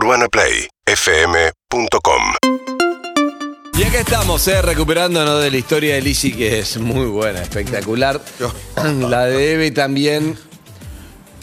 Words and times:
UrbanaPlayFM.com 0.00 2.22
Y 3.78 3.82
acá 3.82 4.00
estamos, 4.00 4.48
eh, 4.48 4.62
recuperándonos 4.62 5.42
de 5.42 5.50
la 5.50 5.56
historia 5.58 5.94
de 5.96 6.00
Lizzy, 6.00 6.32
que 6.32 6.60
es 6.60 6.78
muy 6.78 7.04
buena, 7.06 7.42
espectacular. 7.42 8.18
La 8.98 9.26
de 9.26 9.52
Eve 9.52 9.70
también. 9.72 10.38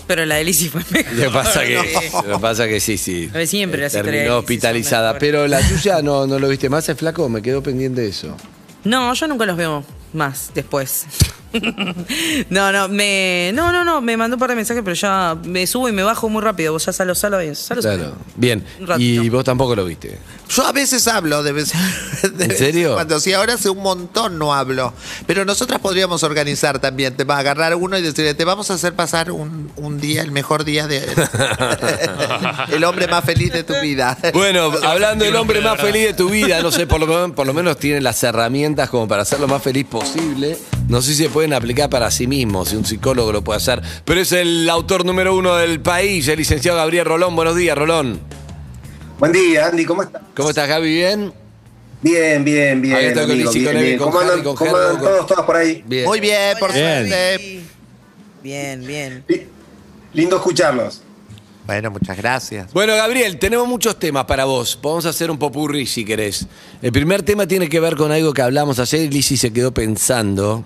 Pero 0.07 0.25
la 0.25 0.35
de 0.35 0.45
Lizzy 0.45 0.69
fue 0.69 0.81
mejor. 0.89 1.13
Lo 1.13 1.21
que 1.23 1.29
pasa 1.29 1.63
que, 1.65 1.77
Sí. 2.01 2.07
lo 2.25 2.35
que, 2.35 2.39
pasa 2.41 2.67
que 2.67 2.79
sí, 2.79 2.97
sí. 2.97 3.29
A 3.31 3.37
ver, 3.37 3.47
siempre 3.47 3.79
las 3.81 3.91
historias 3.93 4.05
de 4.05 4.11
Terminó 4.11 4.33
son 4.35 4.39
hospitalizada. 4.39 5.13
mejores. 5.13 5.19
Pero 5.19 5.47
la 5.47 5.59
tuya 5.61 6.01
no, 6.01 6.25
no 6.25 6.39
lo 6.39 6.47
viste 6.47 6.67
más, 6.69 6.87
es 6.89 6.97
flaco, 6.97 7.27
me 7.29 7.41
quedó 7.43 7.61
pendiente 7.61 8.01
de 8.01 8.07
eso. 8.09 8.35
No, 8.85 9.13
yo 9.13 9.27
nunca 9.27 9.45
los 9.45 9.55
veo 9.57 9.83
más 10.13 10.49
después. 10.55 11.05
No, 12.49 12.71
no, 12.71 12.87
me. 12.89 13.51
No, 13.53 13.71
no, 13.71 13.83
no, 13.83 14.01
me 14.01 14.17
mandó 14.17 14.35
un 14.35 14.39
par 14.39 14.49
de 14.49 14.55
mensajes, 14.55 14.83
pero 14.83 14.95
ya 14.95 15.37
me 15.43 15.65
subo 15.67 15.89
y 15.89 15.91
me 15.91 16.03
bajo 16.03 16.29
muy 16.29 16.41
rápido. 16.41 16.73
Vos 16.73 16.85
ya 16.85 16.93
salo, 16.93 17.15
salo 17.15 17.39
bien. 17.39 17.55
Salo, 17.55 17.81
salo. 17.81 17.97
Claro. 17.97 18.15
Bien. 18.35 18.63
Y 18.97 19.29
vos 19.29 19.43
tampoco 19.43 19.75
lo 19.75 19.85
viste. 19.85 20.17
Yo 20.49 20.65
a 20.65 20.71
veces 20.71 21.07
hablo, 21.07 21.43
de 21.43 21.51
vez, 21.51 21.73
de 22.21 22.43
¿En 22.45 22.49
vez 22.49 22.57
serio? 22.57 22.93
Cuando 22.93 23.19
sí, 23.19 23.33
ahora 23.33 23.55
hace 23.55 23.69
un 23.69 23.79
montón 23.83 24.37
no 24.37 24.53
hablo. 24.53 24.93
Pero 25.25 25.43
nosotras 25.45 25.79
podríamos 25.79 26.23
organizar 26.23 26.79
también, 26.79 27.15
te 27.15 27.23
va 27.25 27.35
a 27.35 27.39
agarrar 27.39 27.75
uno 27.75 27.97
y 27.97 28.01
decirle, 28.01 28.33
te 28.33 28.45
vamos 28.45 28.71
a 28.71 28.75
hacer 28.75 28.93
pasar 28.93 29.31
un, 29.31 29.71
un 29.75 29.99
día, 29.99 30.21
el 30.21 30.31
mejor 30.31 30.63
día 30.63 30.87
de... 30.87 31.05
el 32.71 32.83
hombre 32.83 33.07
más 33.07 33.23
feliz 33.25 33.51
de 33.51 33.63
tu 33.63 33.73
vida. 33.81 34.17
Bueno, 34.33 34.71
hablando 34.83 35.25
del 35.25 35.35
hombre 35.35 35.61
más 35.61 35.79
feliz 35.81 36.05
de 36.07 36.13
tu 36.13 36.29
vida, 36.29 36.61
no 36.61 36.71
sé, 36.71 36.87
por 36.87 36.99
lo, 36.99 37.07
menos- 37.07 37.31
por 37.31 37.45
lo 37.45 37.53
menos 37.53 37.77
tiene 37.77 38.01
las 38.01 38.23
herramientas 38.23 38.89
como 38.89 39.07
para 39.07 39.25
ser 39.25 39.39
lo 39.39 39.47
más 39.47 39.61
feliz 39.61 39.85
posible. 39.85 40.57
No 40.87 41.01
sé 41.01 41.13
si 41.15 41.23
se 41.23 41.29
pueden 41.29 41.53
aplicar 41.53 41.89
para 41.89 42.09
sí 42.11 42.27
mismos, 42.27 42.69
si 42.69 42.75
un 42.77 42.85
psicólogo 42.85 43.31
lo 43.33 43.43
puede 43.43 43.57
hacer. 43.57 43.81
Pero 44.05 44.21
es 44.21 44.31
el 44.31 44.69
autor 44.69 45.03
número 45.05 45.35
uno 45.35 45.55
del 45.57 45.81
país, 45.81 46.27
el 46.29 46.37
licenciado 46.37 46.77
Gabriel 46.77 47.05
Rolón. 47.05 47.35
Buenos 47.35 47.55
días, 47.57 47.77
Rolón. 47.77 48.19
Buen 49.19 49.31
día, 49.33 49.67
Andy, 49.67 49.83
¿cómo 49.83 50.03
estás? 50.03 50.21
¿Cómo 50.35 50.49
estás, 50.49 50.67
Gaby? 50.69 50.93
¿Bien? 50.93 51.33
Bien, 52.01 52.43
bien, 52.45 52.81
bien. 52.81 52.95
Ahí 52.95 53.05
estoy 53.07 53.23
con 53.23 53.31
amigo, 53.31 53.51
bien, 53.51 53.77
bien. 53.79 53.97
con 53.97 54.07
¿Cómo 54.11 54.19
Harry, 54.19 54.29
andan, 54.29 54.43
con 54.45 54.55
cómo 54.55 54.69
Gerardo, 54.71 54.87
andan 54.89 55.01
con- 55.03 55.11
todos, 55.13 55.27
todas 55.27 55.45
por 55.45 55.55
ahí? 55.57 55.83
Bien. 55.85 56.05
Muy 56.05 56.19
bien, 56.21 56.57
por 56.59 56.71
Bien. 56.73 57.07
suerte. 57.09 57.61
Bien, 58.43 58.85
bien. 58.87 59.23
Li- 59.27 59.47
Lindo 60.13 60.35
escucharlos. 60.37 61.01
Bueno, 61.65 61.91
muchas 61.91 62.15
gracias. 62.15 62.71
Bueno, 62.71 62.95
Gabriel, 62.95 63.37
tenemos 63.39 63.67
muchos 63.67 63.99
temas 63.99 64.23
para 64.23 64.45
vos. 64.45 64.77
Podemos 64.77 65.05
hacer 65.05 65.29
un 65.29 65.37
popurrí 65.37 65.85
si 65.85 66.05
querés. 66.05 66.47
El 66.81 66.93
primer 66.93 67.23
tema 67.23 67.45
tiene 67.45 67.67
que 67.67 67.79
ver 67.81 67.97
con 67.97 68.09
algo 68.13 68.33
que 68.33 68.41
hablamos 68.41 68.79
ayer 68.79 69.01
y 69.01 69.09
Lizzy 69.09 69.35
se 69.35 69.51
quedó 69.51 69.73
pensando. 69.73 70.63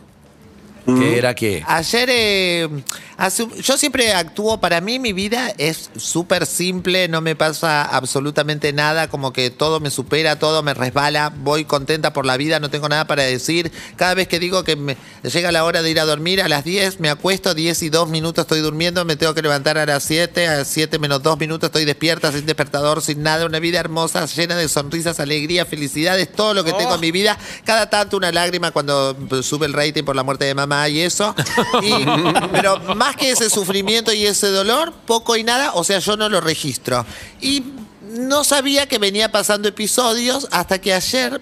Que 0.86 1.18
era 1.18 1.36
que. 1.36 1.64
Ayer, 1.68 2.10
eh, 2.12 2.70
hace 3.18 3.48
yo 3.62 3.78
siempre 3.78 4.14
actúo, 4.14 4.60
para 4.60 4.82
mí 4.82 4.98
mi 4.98 5.14
vida 5.14 5.54
es 5.60 5.92
súper 5.96 6.48
simple, 6.48 7.08
no 7.08 7.22
me 7.22 7.36
pasa 7.36 7.84
absolutamente 7.84 8.74
nada, 8.74 9.08
como 9.08 9.32
que 9.32 9.52
todo 9.52 9.80
me 9.80 9.92
supera, 9.92 10.40
todo 10.40 10.64
me 10.64 10.74
resbala, 10.74 11.32
voy 11.36 11.66
contenta 11.66 12.14
por 12.14 12.26
la 12.26 12.36
vida, 12.36 12.60
no 12.60 12.72
tengo 12.72 12.90
nada 12.90 13.06
para 13.06 13.24
decir. 13.24 13.72
Cada 13.96 14.16
vez 14.16 14.28
que 14.28 14.40
digo 14.40 14.64
que 14.64 14.76
me 14.76 14.98
llega 15.22 15.52
la 15.52 15.66
hora 15.66 15.84
de 15.84 15.92
ir 15.92 16.00
a 16.00 16.06
dormir, 16.06 16.42
a 16.42 16.48
las 16.48 16.64
10 16.64 17.00
me 17.00 17.10
acuesto, 17.10 17.54
10 17.54 17.84
y 17.84 17.90
2 17.90 18.10
minutos 18.10 18.44
estoy 18.44 18.62
durmiendo, 18.62 19.06
me 19.06 19.16
tengo 19.16 19.36
que 19.36 19.44
levantar 19.44 19.78
a 19.78 19.86
las 19.86 20.04
7, 20.04 20.48
a 20.48 20.58
las 20.58 20.68
7 20.68 20.98
menos 20.98 21.22
2 21.22 21.38
minutos 21.40 21.68
estoy 21.68 21.86
despierta, 21.86 22.32
sin 22.32 22.48
despertador, 22.48 23.04
sin 23.04 23.22
nada, 23.22 23.46
una 23.46 23.60
vida 23.60 23.80
hermosa, 23.80 24.26
llena 24.26 24.56
de 24.56 24.68
sonrisas, 24.68 25.20
alegría, 25.20 25.66
felicidades, 25.68 26.32
todo 26.32 26.56
lo 26.56 26.64
que 26.64 26.74
tengo 26.74 26.96
en 26.96 27.02
mi 27.02 27.12
vida. 27.12 27.38
Cada 27.66 27.88
tanto 27.92 28.18
una 28.18 28.32
lágrima 28.32 28.72
cuando 28.72 29.16
sube 29.44 29.68
el 29.68 29.74
rating 29.74 30.04
por 30.04 30.16
la 30.16 30.24
muerte 30.24 30.46
de 30.46 30.56
mamá 30.56 30.71
y 30.90 31.02
eso. 31.02 31.36
Y- 31.82 32.06
pero 32.52 32.80
más 32.96 33.16
que 33.16 33.32
ese 33.32 33.50
sufrimiento 33.50 34.14
y 34.14 34.26
ese 34.26 34.48
dolor, 34.48 34.94
poco 35.06 35.36
y 35.36 35.44
nada, 35.44 35.74
o 35.74 35.84
sea, 35.84 36.00
yo 36.00 36.18
no 36.18 36.30
lo 36.30 36.42
registro. 36.42 37.06
Y 37.40 37.64
no 38.12 38.44
sabía 38.44 38.88
que 38.88 38.98
venía 38.98 39.32
pasando 39.32 39.68
episodios 39.68 40.48
hasta 40.52 40.80
que 40.80 40.94
ayer 40.94 41.42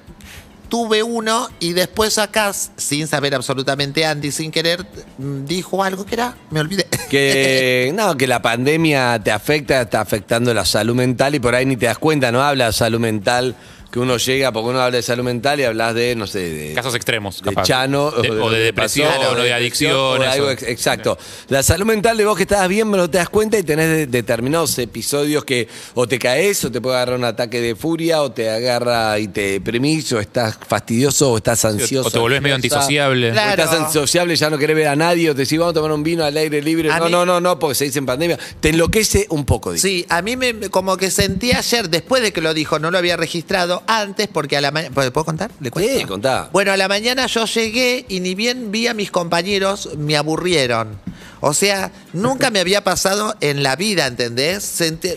tuve 0.70 1.04
uno 1.04 1.50
y 1.60 1.74
después 1.74 2.18
acá, 2.18 2.54
sin 2.54 3.08
saber 3.08 3.36
absolutamente 3.36 4.06
Andy, 4.06 4.32
sin 4.32 4.52
querer, 4.52 4.86
dijo 5.18 5.84
algo 5.84 6.06
que 6.06 6.16
era, 6.16 6.38
me 6.52 6.60
olvidé. 6.60 6.88
Que 7.10 7.92
no, 7.96 8.16
que 8.16 8.28
la 8.28 8.42
pandemia 8.42 9.20
te 9.22 9.32
afecta, 9.32 9.82
está 9.82 10.02
afectando 10.02 10.54
la 10.54 10.66
salud 10.66 10.96
mental 10.96 11.36
y 11.36 11.40
por 11.40 11.56
ahí 11.56 11.66
ni 11.66 11.76
te 11.76 11.88
das 11.88 11.98
cuenta, 11.98 12.32
no 12.32 12.42
habla 12.42 12.68
de 12.68 12.74
salud 12.74 13.00
mental, 13.00 13.56
que 13.92 14.00
uno 14.00 14.18
llega, 14.18 14.52
porque 14.52 14.70
uno 14.70 14.80
habla 14.82 14.98
de 14.98 15.02
salud 15.04 15.24
mental 15.24 15.60
y 15.60 15.64
hablas 15.64 15.96
de, 15.96 16.16
no 16.16 16.28
sé, 16.28 16.40
de 16.40 16.74
Casos 16.74 16.94
extremos, 16.96 17.38
de 17.42 17.50
capaz. 17.50 17.64
Chano 17.64 18.12
De- 18.12 18.30
o 18.30 18.50
de 18.52 18.60
depresión, 18.60 19.10
pasó, 19.10 19.32
o 19.32 19.36
de 19.36 19.52
adicción, 19.54 19.96
o 19.96 20.20
de 20.20 20.28
algo 20.28 20.50
ex- 20.52 20.64
exacto. 20.64 21.18
La 21.48 21.64
salud 21.64 21.86
mental 21.86 22.16
de 22.18 22.26
vos 22.26 22.38
que 22.38 22.44
estabas 22.44 22.68
bien, 22.70 22.90
pero 22.92 23.04
no 23.04 23.10
te 23.10 23.18
das 23.18 23.30
cuenta 23.30 23.58
y 23.58 23.64
tenés 23.64 23.88
de- 23.90 24.08
determinados 24.08 24.78
episodios 24.78 25.44
que 25.44 25.68
o 25.96 26.08
te 26.08 26.20
caes 26.20 26.64
o 26.66 26.72
te 26.72 26.80
puede 26.82 26.98
agarrar 26.98 27.18
un 27.18 27.26
ataque 27.26 27.62
de 27.62 27.76
furia 27.76 28.22
o 28.22 28.32
te 28.32 28.50
agarra 28.50 29.18
y 29.20 29.28
te 29.28 29.54
deprimís 29.54 30.12
o 30.14 30.20
estás 30.20 30.58
fastidioso 30.68 31.32
o 31.32 31.38
estás 31.38 31.66
ansioso. 31.66 32.08
O 32.08 32.12
te 32.12 32.20
volvés 32.20 32.42
medio 32.42 32.56
ansiosa. 32.56 32.76
antisociable. 32.78 33.30
O 33.30 33.34
Claro. 33.34 33.64
estás 33.64 33.80
antisociable, 33.80 34.36
ya 34.36 34.50
no 34.50 34.58
querés 34.60 34.76
ver 34.76 34.88
a 34.90 34.96
nadie, 34.96 35.30
o 35.32 35.34
te 35.36 35.42
decís, 35.42 35.58
vamos 35.58 35.72
a 35.72 35.76
tomar 35.76 35.92
un 35.94 36.04
vino 36.04 36.24
al 36.24 36.38
aire 36.38 36.62
libre. 36.62 36.92
A 36.92 37.00
no, 37.00 37.06
mí- 37.06 37.12
no, 37.12 37.26
no, 37.26 37.42
no, 37.42 37.58
porque 37.58 37.76
se 37.76 37.86
dice 37.86 38.00
en 38.00 38.06
pandemia. 38.06 38.38
Te 38.60 38.70
enloquece 38.70 39.26
un 39.30 39.46
poco, 39.46 39.72
dice. 39.74 39.88
Sí, 39.88 40.06
a 40.10 40.22
mí 40.22 40.38
me- 40.38 40.70
como 40.70 40.96
que 40.98 41.10
sentí 41.10 41.52
ayer, 41.54 41.90
después 41.90 42.22
de 42.22 42.32
que 42.32 42.42
lo 42.42 42.54
dijo, 42.54 42.78
no 42.78 42.92
lo 42.92 42.98
había 43.00 43.18
registrado 43.18 43.79
antes, 43.88 44.28
porque 44.28 44.58
a 44.58 44.62
la 44.62 44.72
mañana. 44.72 44.94
¿Puedo 44.94 45.26
contar? 45.26 45.52
¿Le 45.60 45.72
cuento? 45.72 46.00
Sí, 46.00 46.06
contá. 46.06 46.50
Bueno, 46.52 46.72
a 46.72 46.78
la 46.78 46.88
mañana 46.88 47.26
yo 47.28 47.46
llegué 47.46 48.06
y 48.10 48.20
ni 48.20 48.36
bien 48.36 48.72
vi 48.72 48.88
a 48.88 48.94
mis 48.94 49.12
compañeros, 49.12 49.90
me 49.98 50.18
aburrieron. 50.18 51.00
O 51.42 51.54
sea, 51.54 51.92
nunca 52.14 52.50
me 52.50 52.60
había 52.60 52.84
pasado 52.84 53.36
en 53.42 53.64
la 53.64 53.76
vida, 53.76 54.08
¿entendés? 54.08 54.64
Sentí- 54.64 55.16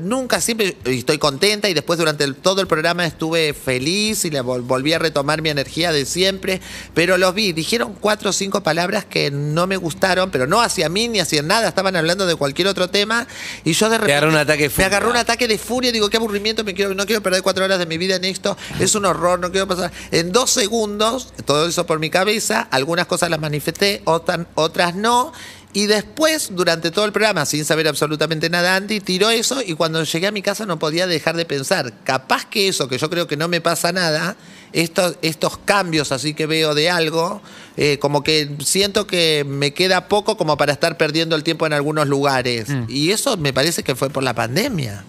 Nunca, 0.00 0.40
siempre 0.40 0.76
y 0.86 0.98
estoy 0.98 1.18
contenta 1.18 1.68
y 1.68 1.74
después 1.74 1.98
durante 1.98 2.24
el- 2.24 2.34
todo 2.34 2.60
el 2.60 2.66
programa 2.66 3.06
estuve 3.06 3.54
feliz 3.54 4.24
y 4.24 4.30
le 4.30 4.42
vol- 4.42 4.62
volví 4.66 4.92
a 4.92 4.98
retomar 4.98 5.42
mi 5.42 5.48
energía 5.50 5.92
de 5.92 6.04
siempre, 6.06 6.60
pero 6.94 7.16
los 7.18 7.34
vi, 7.34 7.52
dijeron 7.52 7.94
cuatro 8.00 8.30
o 8.30 8.32
cinco 8.32 8.62
palabras 8.62 9.04
que 9.04 9.30
no 9.30 9.66
me 9.66 9.76
gustaron, 9.76 10.30
pero 10.30 10.46
no 10.46 10.60
hacia 10.60 10.88
mí 10.88 11.08
ni 11.08 11.20
hacia 11.20 11.42
nada, 11.42 11.68
estaban 11.68 11.96
hablando 11.96 12.26
de 12.26 12.36
cualquier 12.36 12.68
otro 12.68 12.88
tema 12.90 13.26
y 13.64 13.72
yo 13.72 13.88
de 13.88 13.98
repente... 13.98 14.14
agarró 14.14 14.30
un 14.30 14.36
ataque 14.38 14.68
de 14.68 14.74
Me 14.76 14.84
agarró 14.84 15.10
un 15.10 15.16
ataque 15.16 15.48
de 15.48 15.58
furia, 15.58 15.92
digo, 15.92 16.10
qué 16.10 16.16
aburrimiento, 16.16 16.64
me 16.64 16.74
quiero, 16.74 16.94
no 16.94 17.06
quiero 17.06 17.22
perder 17.22 17.42
cuatro 17.42 17.64
horas 17.64 17.78
de 17.78 17.86
mi 17.86 17.98
vida 17.98 18.16
en 18.16 18.24
esto, 18.24 18.56
es 18.78 18.94
un 18.94 19.04
horror, 19.06 19.38
no 19.40 19.50
quiero 19.50 19.66
pasar. 19.66 19.90
En 20.10 20.32
dos 20.32 20.50
segundos, 20.50 21.32
todo 21.44 21.66
eso 21.68 21.86
por 21.86 21.98
mi 21.98 22.10
cabeza, 22.10 22.68
algunas 22.70 23.06
cosas 23.06 23.30
las 23.30 23.40
manifesté, 23.40 24.02
otras, 24.04 24.40
otras 24.54 24.94
no. 24.94 25.29
Y 25.72 25.86
después, 25.86 26.48
durante 26.52 26.90
todo 26.90 27.04
el 27.04 27.12
programa, 27.12 27.46
sin 27.46 27.64
saber 27.64 27.86
absolutamente 27.86 28.50
nada, 28.50 28.74
Andy 28.74 28.98
tiró 29.00 29.30
eso 29.30 29.62
y 29.64 29.74
cuando 29.74 30.02
llegué 30.02 30.26
a 30.26 30.32
mi 30.32 30.42
casa 30.42 30.66
no 30.66 30.80
podía 30.80 31.06
dejar 31.06 31.36
de 31.36 31.44
pensar, 31.44 31.92
capaz 32.02 32.44
que 32.46 32.66
eso, 32.66 32.88
que 32.88 32.98
yo 32.98 33.08
creo 33.08 33.28
que 33.28 33.36
no 33.36 33.46
me 33.46 33.60
pasa 33.60 33.92
nada, 33.92 34.36
estos, 34.72 35.16
estos 35.22 35.58
cambios 35.58 36.10
así 36.10 36.34
que 36.34 36.46
veo 36.46 36.74
de 36.74 36.90
algo, 36.90 37.40
eh, 37.76 37.98
como 38.00 38.24
que 38.24 38.50
siento 38.64 39.06
que 39.06 39.44
me 39.46 39.72
queda 39.72 40.08
poco 40.08 40.36
como 40.36 40.56
para 40.56 40.72
estar 40.72 40.96
perdiendo 40.96 41.36
el 41.36 41.44
tiempo 41.44 41.66
en 41.66 41.72
algunos 41.72 42.08
lugares. 42.08 42.66
Y 42.88 43.12
eso 43.12 43.36
me 43.36 43.52
parece 43.52 43.84
que 43.84 43.94
fue 43.94 44.10
por 44.10 44.24
la 44.24 44.34
pandemia. 44.34 45.04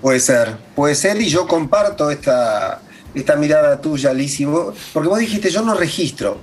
Puede 0.00 0.20
ser, 0.20 0.56
puede 0.74 0.94
ser, 0.94 1.20
y 1.20 1.28
yo 1.28 1.46
comparto 1.46 2.10
esta, 2.10 2.80
esta 3.14 3.36
mirada 3.36 3.80
tuya, 3.80 4.12
vos- 4.46 4.74
porque 4.94 5.08
vos 5.08 5.18
dijiste, 5.18 5.50
yo 5.50 5.62
no 5.62 5.74
registro, 5.74 6.40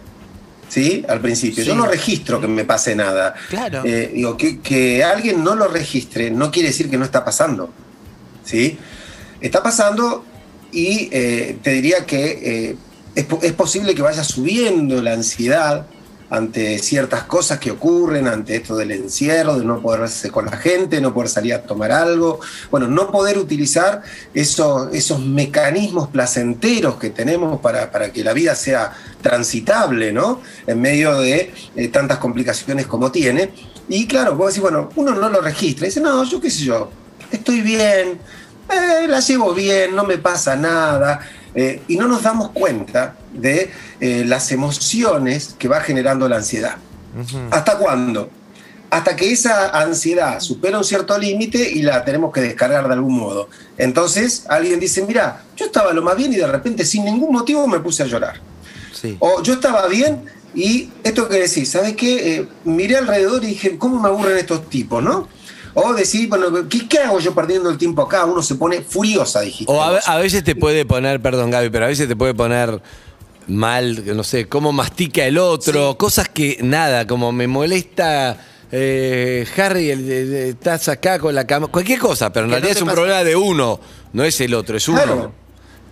¿sí? 0.69 1.03
Al 1.09 1.19
principio, 1.19 1.63
yo 1.63 1.75
no 1.75 1.85
registro 1.85 2.39
que 2.39 2.47
me 2.47 2.63
pase 2.63 2.95
nada. 2.95 3.35
Claro. 3.49 3.81
Eh, 3.83 4.11
digo, 4.13 4.37
que, 4.37 4.59
que 4.59 5.03
alguien 5.03 5.43
no 5.43 5.55
lo 5.55 5.67
registre 5.67 6.31
no 6.31 6.51
quiere 6.51 6.69
decir 6.69 6.89
que 6.89 6.97
no 6.97 7.03
está 7.03 7.25
pasando, 7.25 7.71
¿sí? 8.45 8.77
Está 9.41 9.61
pasando 9.61 10.23
y 10.71 11.09
eh, 11.11 11.57
te 11.61 11.71
diría 11.71 12.05
que 12.05 12.69
eh, 12.69 12.75
es 13.15 13.53
posible 13.53 13.95
que 13.95 14.01
vaya 14.01 14.23
subiendo 14.23 15.01
la 15.01 15.13
ansiedad 15.13 15.87
ante 16.29 16.77
ciertas 16.79 17.23
cosas 17.23 17.59
que 17.59 17.71
ocurren, 17.71 18.27
ante 18.27 18.55
esto 18.55 18.75
del 18.75 18.91
encierro, 18.91 19.57
de 19.57 19.65
no 19.65 19.81
poder 19.81 20.01
verse 20.01 20.29
con 20.29 20.45
la 20.45 20.57
gente, 20.57 21.01
no 21.01 21.13
poder 21.13 21.29
salir 21.29 21.53
a 21.53 21.63
tomar 21.63 21.91
algo, 21.91 22.39
bueno, 22.69 22.87
no 22.87 23.11
poder 23.11 23.37
utilizar 23.37 24.03
esos, 24.33 24.93
esos 24.93 25.19
mecanismos 25.19 26.09
placenteros 26.09 26.95
que 26.95 27.09
tenemos 27.09 27.59
para, 27.61 27.91
para 27.91 28.11
que 28.11 28.23
la 28.23 28.33
vida 28.33 28.55
sea 28.55 28.93
transitable, 29.21 30.11
¿no? 30.11 30.41
En 30.67 30.79
medio 30.79 31.19
de 31.19 31.51
eh, 31.75 31.87
tantas 31.87 32.19
complicaciones 32.19 32.85
como 32.85 33.11
tiene. 33.11 33.51
Y 33.87 34.05
claro, 34.05 34.35
vos 34.35 34.49
decís, 34.49 34.61
bueno, 34.61 34.89
uno 34.95 35.15
no 35.15 35.29
lo 35.29 35.41
registra, 35.41 35.87
dice, 35.87 35.99
no, 35.99 36.23
yo 36.23 36.39
qué 36.39 36.51
sé 36.51 36.63
yo, 36.63 36.91
estoy 37.31 37.61
bien, 37.61 38.19
eh, 38.69 39.07
la 39.07 39.19
llevo 39.19 39.53
bien, 39.53 39.95
no 39.95 40.03
me 40.03 40.19
pasa 40.19 40.55
nada. 40.55 41.19
Eh, 41.59 41.81
y 41.89 41.97
no 41.97 42.07
nos 42.07 42.23
damos 42.23 42.51
cuenta 42.51 43.17
de 43.33 43.69
eh, 43.99 44.23
las 44.25 44.49
emociones 44.53 45.55
que 45.59 45.67
va 45.67 45.81
generando 45.81 46.29
la 46.29 46.37
ansiedad. 46.37 46.77
¿Hasta 47.51 47.77
cuándo? 47.77 48.29
Hasta 48.89 49.17
que 49.17 49.29
esa 49.29 49.67
ansiedad 49.77 50.39
supera 50.39 50.77
un 50.77 50.85
cierto 50.85 51.17
límite 51.17 51.69
y 51.69 51.81
la 51.81 52.05
tenemos 52.05 52.31
que 52.31 52.39
descargar 52.39 52.87
de 52.87 52.93
algún 52.93 53.17
modo. 53.17 53.49
Entonces 53.77 54.45
alguien 54.47 54.79
dice, 54.79 55.03
mira, 55.05 55.43
yo 55.57 55.65
estaba 55.65 55.91
lo 55.91 56.01
más 56.01 56.15
bien 56.15 56.31
y 56.31 56.37
de 56.37 56.47
repente 56.47 56.85
sin 56.85 57.03
ningún 57.03 57.33
motivo 57.33 57.67
me 57.67 57.81
puse 57.81 58.03
a 58.03 58.05
llorar. 58.05 58.39
Sí. 58.93 59.17
O 59.19 59.43
yo 59.43 59.55
estaba 59.55 59.85
bien 59.87 60.23
y 60.55 60.91
esto 61.03 61.27
que 61.27 61.39
decís, 61.39 61.69
¿sabes 61.69 61.97
qué? 61.97 62.35
Eh, 62.35 62.47
miré 62.63 62.95
alrededor 62.95 63.43
y 63.43 63.47
dije, 63.47 63.77
¿cómo 63.77 63.99
me 63.99 64.07
aburren 64.07 64.37
estos 64.37 64.69
tipos, 64.69 65.03
no? 65.03 65.27
O 65.73 65.93
decir, 65.93 66.27
bueno, 66.29 66.67
¿qué, 66.67 66.87
qué 66.87 66.99
hago 66.99 67.19
yo 67.19 67.33
perdiendo 67.35 67.69
el 67.69 67.77
tiempo 67.77 68.01
acá? 68.01 68.25
Uno 68.25 68.41
se 68.41 68.55
pone 68.55 68.81
furiosa, 68.81 69.41
dijiste. 69.41 69.71
O 69.71 69.81
a, 69.81 70.17
veces 70.17 70.43
te 70.43 70.55
puede 70.55 70.85
poner, 70.85 71.21
perdón 71.21 71.51
Gaby, 71.51 71.69
pero 71.69 71.85
a 71.85 71.87
veces 71.89 72.07
te 72.07 72.15
puede 72.15 72.33
poner 72.33 72.81
mal, 73.47 74.03
no 74.15 74.23
sé, 74.23 74.47
cómo 74.47 74.71
mastica 74.71 75.25
el 75.25 75.37
otro, 75.37 75.97
cosas 75.97 76.29
que 76.29 76.57
nada, 76.61 77.07
como 77.07 77.31
me 77.31 77.47
molesta 77.47 78.37
eh, 78.71 79.47
Harry, 79.57 79.89
el, 79.89 79.99
el- 80.11 80.33
el- 80.33 80.49
estás 80.49 80.87
acá 80.89 81.17
con 81.17 81.33
la 81.33 81.47
cama, 81.47 81.67
cualquier 81.67 81.97
cosa, 81.99 82.31
pero 82.31 82.45
en 82.45 82.51
Que 82.51 82.55
realidad 82.57 82.75
es 82.77 82.81
un 82.83 82.87
pasa- 82.87 82.95
problema 82.95 83.23
de 83.23 83.35
uno, 83.35 83.79
no 84.13 84.23
es 84.23 84.39
el 84.41 84.53
otro, 84.53 84.77
es 84.77 84.87
uno. 84.87 85.01
Claro. 85.01 85.31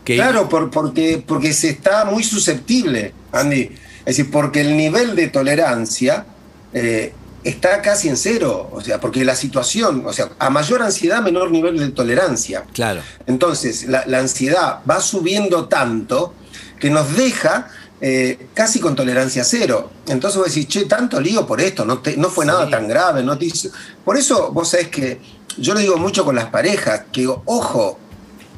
Que- 0.05 0.15
Claro, 0.15 0.47
por- 0.47 0.69
porque, 0.69 1.23
porque 1.25 1.53
se 1.53 1.69
está 1.69 2.05
muy 2.05 2.23
susceptible, 2.23 3.13
Andy. 3.31 3.71
Es 4.05 4.17
decir, 4.17 4.29
porque 4.31 4.61
el 4.61 4.77
nivel 4.77 5.15
de 5.15 5.27
tolerancia 5.27 6.25
eh, 6.73 7.13
está 7.47 7.81
casi 7.81 8.09
en 8.09 8.17
cero. 8.17 8.69
O 8.71 8.81
sea, 8.81 8.99
porque 8.99 9.23
la 9.25 9.35
situación, 9.35 10.03
o 10.05 10.13
sea, 10.13 10.29
a 10.39 10.49
mayor 10.49 10.81
ansiedad, 10.81 11.21
menor 11.21 11.51
nivel 11.51 11.77
de 11.77 11.89
tolerancia. 11.89 12.63
Claro. 12.73 13.01
Entonces, 13.25 13.87
la, 13.87 14.03
la 14.07 14.19
ansiedad 14.19 14.79
va 14.89 14.99
subiendo 15.01 15.67
tanto 15.67 16.33
que 16.79 16.89
nos 16.89 17.15
deja 17.15 17.67
eh, 18.01 18.47
casi 18.53 18.79
con 18.79 18.95
tolerancia 18.95 19.43
cero. 19.43 19.89
Entonces 20.07 20.37
vos 20.37 20.47
decís, 20.47 20.67
che, 20.67 20.85
tanto 20.85 21.19
lío 21.19 21.47
por 21.47 21.59
esto, 21.59 21.83
no, 21.85 21.99
te- 21.99 22.15
no 22.17 22.29
fue 22.29 22.45
nada 22.45 22.69
tan 22.69 22.87
grave. 22.87 23.23
No 23.23 23.37
te 23.37 23.45
hizo-". 23.45 23.71
Por 24.05 24.17
eso 24.17 24.51
vos 24.51 24.69
sabés 24.69 24.89
que 24.89 25.19
yo 25.57 25.73
lo 25.73 25.79
digo 25.79 25.97
mucho 25.97 26.23
con 26.23 26.35
las 26.35 26.45
parejas, 26.45 27.05
que 27.11 27.21
digo, 27.21 27.41
ojo, 27.45 27.97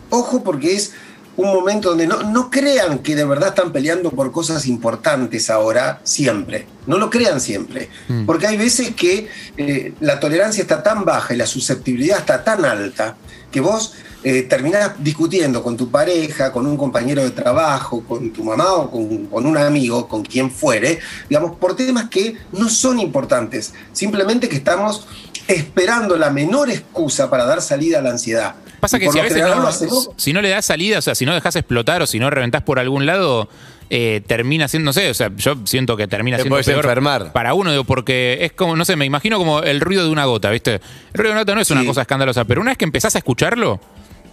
ojo 0.09 0.43
porque 0.43 0.75
es 0.75 0.91
un 1.39 1.53
momento 1.53 1.89
donde 1.89 2.05
no, 2.05 2.21
no 2.23 2.49
crean 2.49 2.99
que 2.99 3.15
de 3.15 3.23
verdad 3.23 3.49
están 3.49 3.71
peleando 3.71 4.11
por 4.11 4.31
cosas 4.31 4.67
importantes 4.67 5.49
ahora, 5.49 6.01
siempre. 6.03 6.67
No 6.85 6.97
lo 6.97 7.09
crean 7.09 7.39
siempre. 7.39 7.89
Porque 8.25 8.47
hay 8.47 8.57
veces 8.57 8.93
que 8.93 9.29
eh, 9.55 9.93
la 10.01 10.19
tolerancia 10.19 10.61
está 10.61 10.83
tan 10.83 11.05
baja 11.05 11.33
y 11.33 11.37
la 11.37 11.45
susceptibilidad 11.45 12.19
está 12.19 12.43
tan 12.43 12.65
alta 12.65 13.15
que 13.51 13.61
vos 13.61 13.93
eh, 14.23 14.43
terminás 14.43 15.01
discutiendo 15.01 15.63
con 15.63 15.77
tu 15.77 15.89
pareja, 15.89 16.51
con 16.51 16.67
un 16.67 16.75
compañero 16.75 17.23
de 17.23 17.31
trabajo, 17.31 18.03
con 18.03 18.33
tu 18.33 18.43
mamá 18.43 18.73
o 18.73 18.91
con, 18.91 19.27
con 19.27 19.45
un 19.45 19.57
amigo, 19.57 20.09
con 20.09 20.23
quien 20.23 20.51
fuere, 20.51 20.99
digamos, 21.29 21.55
por 21.55 21.75
temas 21.75 22.09
que 22.09 22.35
no 22.51 22.67
son 22.67 22.99
importantes. 22.99 23.73
Simplemente 23.93 24.49
que 24.49 24.57
estamos 24.57 25.07
esperando 25.47 26.17
la 26.17 26.31
menor 26.31 26.69
excusa 26.69 27.29
para 27.29 27.45
dar 27.45 27.61
salida 27.61 27.99
a 27.99 28.01
la 28.01 28.11
ansiedad. 28.11 28.55
Pasa 28.79 28.97
Y 28.97 29.01
que 29.01 29.11
si 29.11 29.19
a 29.19 29.23
veces 29.23 29.41
no, 29.43 29.71
si 30.15 30.33
no 30.33 30.41
le 30.41 30.49
das 30.49 30.65
salida, 30.65 30.99
o 30.99 31.01
sea, 31.01 31.15
si 31.15 31.25
no 31.25 31.33
dejas 31.33 31.55
explotar 31.55 32.01
o 32.01 32.07
si 32.07 32.19
no 32.19 32.29
reventás 32.29 32.61
por 32.63 32.79
algún 32.79 33.05
lado, 33.05 33.49
eh, 33.89 34.21
termina 34.27 34.67
siendo, 34.67 34.85
no 34.85 34.93
sé, 34.93 35.09
o 35.09 35.13
sea, 35.13 35.31
yo 35.35 35.55
siento 35.65 35.97
que 35.97 36.07
termina 36.07 36.37
Te 36.37 36.43
siendo 36.43 36.53
puedes 36.53 36.67
peor 36.67 36.85
enfermar. 36.85 37.33
para 37.33 37.53
uno, 37.53 37.71
digo, 37.71 37.83
porque 37.83 38.37
es 38.41 38.51
como, 38.51 38.75
no 38.75 38.85
sé, 38.85 38.95
me 38.95 39.05
imagino 39.05 39.37
como 39.37 39.61
el 39.61 39.81
ruido 39.81 40.03
de 40.03 40.09
una 40.09 40.25
gota, 40.25 40.49
¿viste? 40.51 40.75
El 40.75 40.81
ruido 41.13 41.29
de 41.29 41.31
una 41.31 41.41
gota 41.41 41.55
no 41.55 41.61
es 41.61 41.71
una 41.71 41.85
cosa 41.85 42.01
escandalosa, 42.01 42.45
pero 42.45 42.61
una 42.61 42.71
vez 42.71 42.77
que 42.77 42.85
empezás 42.85 43.15
a 43.15 43.17
escucharlo, 43.17 43.79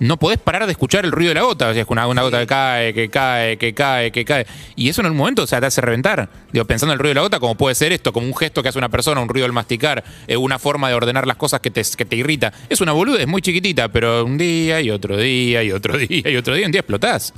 no 0.01 0.19
podés 0.19 0.39
parar 0.39 0.67
de 0.67 0.73
escuchar 0.73 1.05
el 1.05 1.13
ruido 1.13 1.31
de 1.31 1.35
la 1.37 1.43
gota, 1.43 1.69
o 1.69 1.73
sea, 1.73 1.83
es 1.83 1.89
una, 1.89 2.07
una 2.07 2.23
gota 2.23 2.41
que 2.41 2.47
cae, 2.47 2.95
que 2.95 3.09
cae, 3.11 3.57
que 3.59 3.75
cae, 3.75 4.13
que 4.13 4.25
cae. 4.25 4.47
Y 4.75 4.89
eso 4.89 5.01
en 5.01 5.09
un 5.09 5.17
momento, 5.17 5.43
o 5.43 5.47
sea, 5.47 5.61
te 5.61 5.67
hace 5.67 5.81
reventar. 5.81 6.29
Digo, 6.53 6.65
pensando 6.65 6.93
en 6.93 6.97
el 6.97 6.99
ruido 7.01 7.11
de 7.11 7.15
la 7.17 7.21
gota, 7.23 7.41
como 7.41 7.55
puede 7.55 7.75
ser 7.75 7.93
esto, 7.93 8.13
como 8.13 8.27
un 8.27 8.37
gesto 8.37 8.63
que 8.63 8.69
hace 8.69 8.79
una 8.79 8.89
persona, 8.89 9.21
un 9.21 9.29
ruido 9.29 9.47
al 9.47 9.53
masticar, 9.53 10.05
eh, 10.27 10.37
una 10.37 10.59
forma 10.59 10.89
de 10.89 10.95
ordenar 10.95 11.27
las 11.27 11.37
cosas 11.37 11.61
que 11.61 11.71
te, 11.71 11.83
que 11.97 12.05
te 12.05 12.17
irrita. 12.17 12.53
Es 12.69 12.81
una 12.81 12.93
boluda, 12.93 13.21
es 13.21 13.27
muy 13.29 13.43
chiquitita, 13.43 13.89
pero 13.89 14.25
un 14.25 14.37
día 14.39 14.81
y 14.81 14.91
otro 14.91 15.17
día 15.17 15.63
y 15.63 15.73
otro 15.73 15.97
día 15.99 16.29
y 16.31 16.37
otro 16.37 16.55
día, 16.55 16.67
un 16.67 16.73
día 16.73 16.81
explotás. 16.81 17.33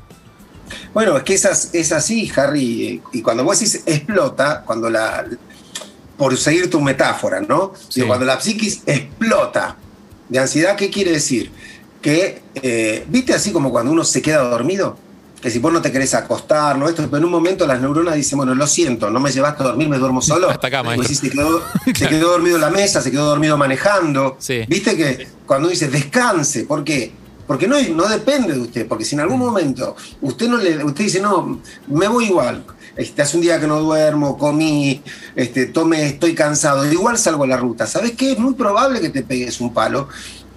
Bueno, 0.92 1.16
es 1.16 1.22
que 1.22 1.34
es, 1.34 1.46
as- 1.46 1.70
es 1.74 1.92
así, 1.92 2.30
Harry. 2.36 2.86
eh, 2.86 3.00
Y 3.12 3.22
cuando 3.22 3.44
vos 3.44 3.58
decís 3.58 3.82
explota, 3.86 4.62
cuando 4.66 4.90
la. 4.90 5.24
Por 6.16 6.36
seguir 6.36 6.68
tu 6.68 6.80
metáfora, 6.80 7.40
¿no? 7.40 7.72
Sí. 7.88 8.00
Digo, 8.00 8.08
cuando 8.08 8.26
la 8.26 8.40
psiquis 8.40 8.82
explota 8.86 9.76
de 10.28 10.38
ansiedad, 10.40 10.74
¿qué 10.76 10.90
quiere 10.90 11.12
decir? 11.12 11.50
Que, 12.00 12.42
eh, 12.54 13.04
¿viste 13.08 13.34
así 13.34 13.50
como 13.50 13.70
cuando 13.70 13.92
uno 13.92 14.04
se 14.04 14.22
queda 14.22 14.42
dormido? 14.42 14.96
Que 15.40 15.50
si 15.50 15.58
vos 15.58 15.72
no 15.72 15.80
te 15.80 15.92
querés 15.92 16.14
acostar, 16.14 16.76
¿no? 16.76 16.88
Esto, 16.88 17.04
pero 17.04 17.18
en 17.18 17.24
un 17.24 17.30
momento 17.30 17.66
las 17.66 17.80
neuronas 17.80 18.14
dicen, 18.14 18.38
bueno, 18.38 18.54
lo 18.54 18.66
siento, 18.66 19.10
no 19.10 19.20
me 19.20 19.30
llevaste 19.30 19.62
a 19.62 19.66
dormir, 19.66 19.88
me 19.88 19.98
duermo 19.98 20.20
solo. 20.20 20.50
Hasta 20.50 20.66
acá, 20.66 20.82
Pues 20.82 21.08
sí, 21.08 21.14
se, 21.14 21.30
quedó, 21.30 21.62
se 21.94 22.08
quedó 22.08 22.30
dormido 22.30 22.56
en 22.56 22.62
la 22.62 22.70
mesa, 22.70 23.00
se 23.00 23.10
quedó 23.10 23.26
dormido 23.26 23.56
manejando. 23.56 24.36
Sí. 24.38 24.64
Viste 24.68 24.96
que 24.96 25.28
cuando 25.46 25.68
dice 25.68 25.88
descanse, 25.88 26.64
¿por 26.64 26.84
qué? 26.84 27.12
Porque 27.48 27.66
no, 27.66 27.80
no 27.94 28.06
depende 28.06 28.52
de 28.52 28.60
usted, 28.60 28.86
porque 28.86 29.06
si 29.06 29.14
en 29.14 29.22
algún 29.22 29.38
momento 29.38 29.96
usted 30.20 30.48
no 30.48 30.58
le, 30.58 30.84
usted 30.84 31.04
dice, 31.04 31.20
no, 31.20 31.60
me 31.86 32.06
voy 32.06 32.26
igual. 32.26 32.62
Este, 32.94 33.22
hace 33.22 33.36
un 33.36 33.42
día 33.42 33.60
que 33.60 33.66
no 33.66 33.80
duermo, 33.80 34.36
comí, 34.36 35.00
este, 35.36 35.66
tome, 35.66 36.04
estoy 36.04 36.34
cansado, 36.34 36.84
igual 36.92 37.16
salgo 37.16 37.44
a 37.44 37.46
la 37.46 37.56
ruta. 37.56 37.86
¿Sabes 37.86 38.12
qué? 38.12 38.32
Es 38.32 38.38
muy 38.38 38.54
probable 38.54 39.00
que 39.00 39.08
te 39.08 39.22
pegues 39.22 39.60
un 39.60 39.72
palo, 39.72 40.08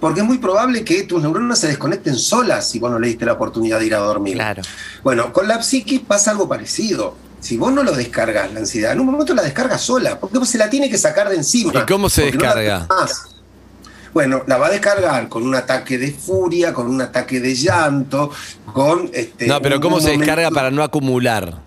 porque 0.02 0.18
es 0.18 0.26
muy 0.26 0.38
probable 0.38 0.82
que 0.84 1.04
tus 1.04 1.22
neuronas 1.22 1.60
se 1.60 1.68
desconecten 1.68 2.16
solas 2.16 2.68
si 2.68 2.80
vos 2.80 2.90
no 2.90 2.98
le 2.98 3.06
diste 3.06 3.24
la 3.24 3.34
oportunidad 3.34 3.78
de 3.78 3.86
ir 3.86 3.94
a 3.94 3.98
dormir. 3.98 4.34
Claro. 4.34 4.60
Bueno, 5.04 5.32
con 5.32 5.46
la 5.46 5.62
psiquis 5.62 6.00
pasa 6.00 6.32
algo 6.32 6.48
parecido. 6.48 7.14
Si 7.38 7.56
vos 7.56 7.72
no 7.72 7.84
lo 7.84 7.92
descargas, 7.92 8.52
la 8.52 8.58
ansiedad, 8.58 8.90
en 8.92 8.98
un 8.98 9.06
momento 9.06 9.32
la 9.32 9.42
descarga 9.42 9.78
sola, 9.78 10.18
porque 10.18 10.38
vos 10.38 10.48
se 10.48 10.58
la 10.58 10.68
tiene 10.68 10.90
que 10.90 10.98
sacar 10.98 11.28
de 11.28 11.36
encima. 11.36 11.72
¿Y 11.72 11.86
cómo 11.86 12.08
se 12.10 12.22
porque 12.22 12.36
no 12.38 12.44
la 12.46 12.54
descarga? 12.56 13.06
Bueno, 14.12 14.42
la 14.48 14.58
va 14.58 14.66
a 14.66 14.70
descargar 14.70 15.28
con 15.28 15.44
un 15.44 15.54
ataque 15.54 15.98
de 15.98 16.10
furia, 16.10 16.74
con 16.74 16.88
un 16.88 17.00
ataque 17.00 17.38
de 17.38 17.54
llanto, 17.54 18.30
con 18.72 19.08
este. 19.14 19.46
No, 19.46 19.62
pero 19.62 19.80
¿cómo 19.80 20.00
se 20.00 20.10
descarga 20.18 20.50
para 20.50 20.72
no 20.72 20.82
acumular? 20.82 21.62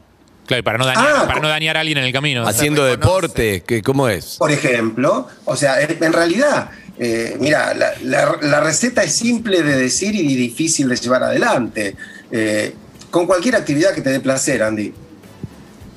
Claro, 0.45 0.59
y 0.59 0.63
para 0.63 0.77
no 0.77 0.85
dañar, 0.85 1.07
Ah, 1.07 1.23
para 1.25 1.39
no 1.39 1.47
dañar 1.47 1.75
a 1.77 1.79
alguien 1.79 1.97
en 1.99 2.03
el 2.03 2.13
camino. 2.13 2.45
Haciendo 2.47 2.85
deporte, 2.85 3.63
¿qué- 3.65 3.81
¿cómo 3.81 4.09
es? 4.09 4.35
Por 4.37 4.51
ejemplo, 4.51 5.27
o 5.45 5.55
sea, 5.55 5.81
en 5.81 6.13
realidad, 6.13 6.69
eh, 6.97 7.37
mira, 7.39 7.73
la, 7.73 7.91
la- 8.03 8.37
la 8.41 8.59
receta 8.61 9.03
es 9.03 9.13
simple 9.13 9.61
de 9.63 9.75
decir 9.75 10.15
y 10.15 10.35
difícil 10.35 10.87
de 10.89 10.95
llevar 10.95 11.23
adelante. 11.23 11.95
Eh, 12.31 12.73
con 13.11 13.25
cualquier 13.27 13.55
actividad 13.55 13.93
que 13.93 14.01
te 14.01 14.09
dé 14.09 14.19
placer, 14.19 14.61
Andy. 14.63 14.93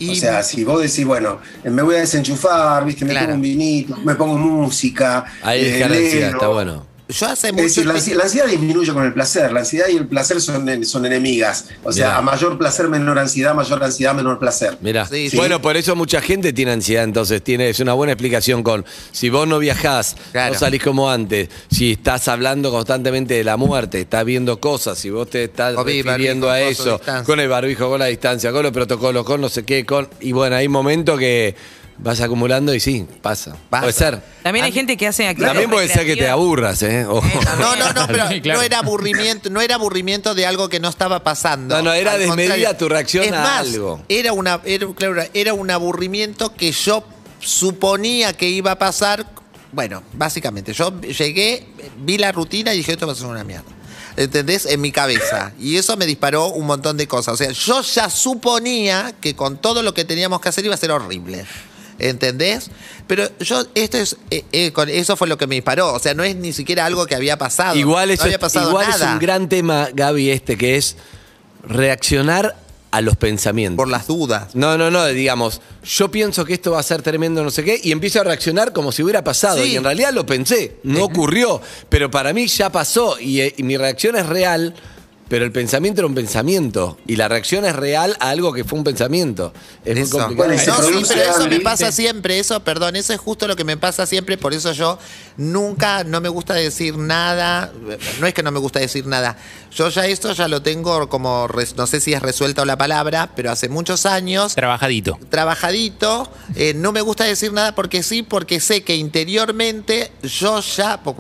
Y 0.01 0.11
O 0.13 0.15
sea, 0.15 0.43
si 0.45 0.63
vos 0.63 0.81
decís, 0.81 1.05
bueno, 1.05 1.41
eh, 1.65 1.71
me 1.71 1.83
voy 1.83 1.97
a 1.97 1.99
desenchufar, 2.01 2.85
¿viste? 2.85 3.05
Me 3.05 3.11
Claro. 3.11 3.27
pongo 3.27 3.37
un 3.37 3.43
vinito, 3.43 3.97
me 4.05 4.15
pongo 4.15 4.39
música. 4.39 5.25
Ahí 5.43 5.61
eh, 5.65 5.89
leo. 5.89 6.29
está 6.31 6.47
bueno. 6.49 6.87
Yo 7.09 7.27
hace 7.27 7.49
Es 7.49 7.53
mucho 7.55 7.65
decir, 7.65 7.87
la, 7.87 7.95
ansi- 7.95 8.15
la 8.15 8.25
ansiedad 8.25 8.47
disminuye 8.47 8.93
con 8.93 9.05
el 9.05 9.13
placer. 9.15 9.51
La 9.53 9.61
ansiedad 9.61 9.87
y 9.89 9.97
el 9.97 10.07
placer 10.07 10.41
son, 10.41 10.85
son 10.85 11.07
enemigas. 11.07 11.67
O 11.83 11.93
sea, 11.93 12.07
Mirá. 12.09 12.19
a 12.19 12.23
mayor 12.23 12.59
placer, 12.59 12.89
menor 12.89 13.19
ansiedad, 13.19 13.55
mayor 13.55 13.83
ansiedad, 13.83 14.15
menor 14.15 14.39
placer. 14.39 14.77
Mirá. 14.81 15.07
Sí, 15.07 15.31
sí. 15.31 15.37
Bueno, 15.37 15.63
por 15.63 15.77
eso 15.77 15.97
mucha 15.97 16.21
gente 16.21 16.53
tiene 16.53 16.73
ansiedad, 16.73 17.05
entonces 17.05 17.43
tiene, 17.43 17.71
es 17.71 17.81
una 17.81 17.95
buena 17.95 18.13
explicación 18.13 18.63
con 18.63 18.85
si 19.13 19.31
vos 19.31 19.49
no 19.49 19.59
viajás, 19.59 20.17
Claro. 20.33 20.53
no 20.55 20.59
salís 20.61 20.83
como 20.83 21.11
antes, 21.11 21.49
si 21.71 21.93
estás 21.93 22.29
hablando 22.29 22.71
constantemente 22.71 23.35
de 23.35 23.45
la 23.45 23.57
muerte, 23.57 24.01
estás 24.03 24.25
viendo 24.25 24.61
cosas, 24.61 24.99
si 24.99 25.11
vos 25.11 25.31
te 25.31 25.45
estás 25.45 25.75
COVID, 25.75 26.05
refiriendo 26.07 26.51
a 26.51 26.59
barbijo, 26.61 26.83
eso, 26.83 27.01
con 27.25 27.41
el 27.41 27.49
barbijo, 27.49 27.89
con 27.89 27.99
la 28.01 28.07
distancia, 28.07 28.53
con 28.53 28.63
los 28.63 28.73
protocolos, 28.73 29.25
con 29.25 29.41
no 29.41 29.49
sé 29.49 29.65
qué, 29.65 29.87
con. 29.87 30.09
Y 30.21 30.33
bueno, 30.33 30.57
hay 30.57 30.69
momentos 30.69 31.19
que 31.19 31.55
vas 31.99 32.21
acumulando 32.21 32.73
y 32.75 32.81
sí, 32.81 33.07
pasa. 33.23 33.57
Pasa. 33.71 33.81
Puede 33.83 33.93
ser. 33.93 34.23
También 34.43 34.65
hay 34.65 34.73
gente 34.73 34.97
que 34.97 35.07
hace 35.07 35.27
actividades 35.27 35.55
También 35.55 35.71
puede 35.71 35.89
ser 35.89 35.99
que 36.07 36.15
te 36.17 36.23
recreativas. 36.23 36.33
aburras, 36.33 36.83
¿eh? 36.83 37.07
O- 37.07 37.21
No, 37.61 37.77
no, 37.77 37.93
no, 37.93 38.07
pero 38.09 38.29
Sí, 38.29 38.41
claro. 38.41 38.61
no 38.61 38.65
era 38.65 38.79
aburrimiento, 38.79 39.51
no 39.51 39.61
era 39.61 39.75
aburrimiento 39.75 40.35
de 40.35 40.47
algo 40.47 40.69
que 40.69 40.81
no 40.81 40.89
estaba 40.89 41.23
pasando. 41.25 41.77
No, 41.77 41.83
no, 41.83 41.93
era 41.93 42.13
Al 42.13 42.21
desmedida 42.21 42.55
contrario. 42.55 42.77
tu 42.79 42.89
reacción 42.89 43.25
Es 43.25 43.33
a 43.33 43.43
más, 43.43 43.61
algo. 43.61 44.01
Era 44.09 44.33
una, 44.33 44.61
era, 44.65 44.87
claro, 44.95 45.23
era 45.35 45.55
un 45.55 45.71
aburrimiento 45.71 46.55
que 46.55 46.73
yo 46.73 47.05
suponía 47.41 48.33
que 48.33 48.49
iba 48.49 48.73
a 48.73 48.79
pasar. 48.79 49.27
Bueno, 49.73 50.03
básicamente, 50.15 50.73
yo 50.73 50.99
llegué, 51.01 51.67
vi 51.99 52.17
la 52.19 52.33
rutina 52.33 52.73
y 52.73 52.79
dije, 52.79 52.93
esto 52.93 53.07
va 53.07 53.13
a 53.13 53.17
ser 53.17 53.27
una 53.27 53.45
mierda. 53.45 53.65
¿Entendés? 54.17 54.67
En 54.67 54.81
mi 54.81 54.91
cabeza. 54.93 55.53
Y 55.61 55.77
eso 55.77 55.97
me 55.97 56.07
disparó 56.07 56.47
un 56.49 56.67
montón 56.67 56.97
de 56.97 57.07
cosas. 57.07 57.35
O 57.35 57.37
sea, 57.37 57.51
yo 57.53 57.83
ya 57.83 58.09
suponía 58.11 59.13
que 59.21 59.35
con 59.37 59.59
todo 59.59 59.83
lo 59.83 59.93
que 59.95 60.05
teníamos 60.05 60.41
que 60.41 60.49
hacer 60.49 60.65
iba 60.65 60.75
a 60.75 60.79
ser 60.79 60.91
horrible. 60.91 61.45
¿Entendés? 61.99 62.71
Pero 63.07 63.29
yo, 63.41 63.65
esto 63.75 63.99
es, 63.99 64.17
eh, 64.31 64.45
eh, 64.53 64.73
con- 64.73 64.89
eso 64.89 65.17
fue 65.17 65.27
lo 65.29 65.37
que 65.39 65.47
me 65.47 65.57
disparó. 65.57 65.93
O 65.95 65.99
sea, 65.99 66.15
no 66.15 66.23
es 66.25 66.37
ni 66.37 66.53
siquiera 66.53 66.87
algo 66.87 67.07
que 67.07 67.15
había 67.15 67.37
pasado. 67.39 67.77
Igual, 67.77 68.09
no 68.09 68.15
eso 68.15 68.23
había 68.25 68.37
es, 68.37 68.41
pasado 68.41 68.69
igual 68.71 68.87
es 68.89 68.99
nada. 69.01 69.13
un 69.15 69.19
gran 69.19 69.49
tema, 69.49 69.89
Gaby, 69.93 70.31
este, 70.31 70.57
que 70.57 70.77
es 70.77 70.97
reaccionar 71.67 72.57
a 72.91 73.01
los 73.03 73.17
pensamientos. 73.17 73.77
Por 73.77 73.89
las 73.89 74.07
dudas. 74.07 74.55
No, 74.55 74.79
no, 74.79 74.91
no, 74.91 75.05
digamos, 75.07 75.61
yo 75.85 76.11
pienso 76.11 76.45
que 76.45 76.55
esto 76.55 76.73
va 76.73 76.81
a 76.81 76.83
ser 76.83 77.03
tremendo, 77.03 77.45
no 77.45 77.51
sé 77.51 77.63
qué, 77.63 77.79
y 77.83 77.93
empiezo 77.93 78.21
a 78.21 78.25
reaccionar 78.25 78.73
como 78.73 78.93
si 78.93 79.03
hubiera 79.03 79.23
pasado. 79.23 79.63
Sí. 79.63 79.73
Y 79.73 79.77
en 79.77 79.85
realidad 79.85 80.13
lo 80.13 80.25
pensé, 80.25 80.77
no 80.85 81.05
ocurrió, 81.05 81.61
pero 81.91 82.11
para 82.11 82.33
mí 82.33 82.47
ya 82.47 82.71
pasó 82.73 83.19
y, 83.21 83.41
eh, 83.41 83.55
y 83.59 83.63
mi 83.63 83.77
reacción 83.77 84.17
es 84.17 84.27
real 84.27 84.75
pero 85.29 85.45
el 85.45 85.53
pensamiento 85.53 86.01
era 86.01 86.07
un 86.09 86.15
pensamiento 86.15 86.97
y 87.07 87.17
la 87.17 87.29
reacción 87.29 87.65
es 87.65 87.75
real 87.77 88.17
a 88.21 88.31
algo 88.31 88.53
que 88.53 88.65
fue 88.65 88.79
un 88.79 88.85
pensamiento. 88.85 89.53
Es 89.85 89.95
muy 89.95 90.03
Eso. 90.05 90.19
complicado. 90.19 90.49
Bueno, 90.49 90.63
No, 90.67 90.83
sí, 90.83 91.05
pero 91.09 91.23
eso 91.31 91.49
me 91.49 91.61
pasa 91.61 91.93
siempre, 91.93 92.39
eso, 92.39 92.61
perdón, 92.65 92.97
eso 92.97 93.13
es 93.13 93.21
justo 93.21 93.47
lo 93.47 93.55
que 93.57 93.65
me 93.65 93.77
pasa 93.77 94.07
siempre, 94.07 94.39
por 94.39 94.55
eso 94.55 94.73
yo 94.73 94.99
nunca, 95.37 96.05
no 96.05 96.21
me 96.21 96.29
gusta 96.29 96.55
decir 96.55 96.97
nada, 96.97 97.73
no 98.21 98.27
es 98.27 98.35
que 98.35 98.43
no 98.43 98.51
me 98.51 98.59
gusta 98.59 98.81
decir 98.81 99.07
nada, 99.07 99.37
yo 99.71 99.89
ya 99.91 100.07
esto 100.07 100.33
ya 100.33 100.49
lo 100.49 100.63
tengo 100.63 101.09
como, 101.09 101.47
res- 101.47 101.77
no 101.77 101.87
sé 101.87 102.01
si 102.01 102.13
es 102.15 102.23
resuelta 102.23 102.65
la 102.65 102.77
palabra, 102.79 103.31
pero 103.37 103.51
hace 103.51 103.69
muchos 103.69 104.07
años, 104.07 104.55
Trabajadito. 104.55 105.19
trabajadito, 105.31 106.31
eh, 106.57 106.73
no 106.75 106.93
me 106.93 107.01
gusta 107.03 107.25
decir 107.25 107.53
nada 107.53 107.75
porque 107.75 108.03
sí, 108.03 108.23
porque 108.23 108.61
sé 108.61 108.83
que 108.83 108.97
interiormente 108.97 110.11
yo 110.23 110.61
ya, 110.61 111.03
po- 111.03 111.17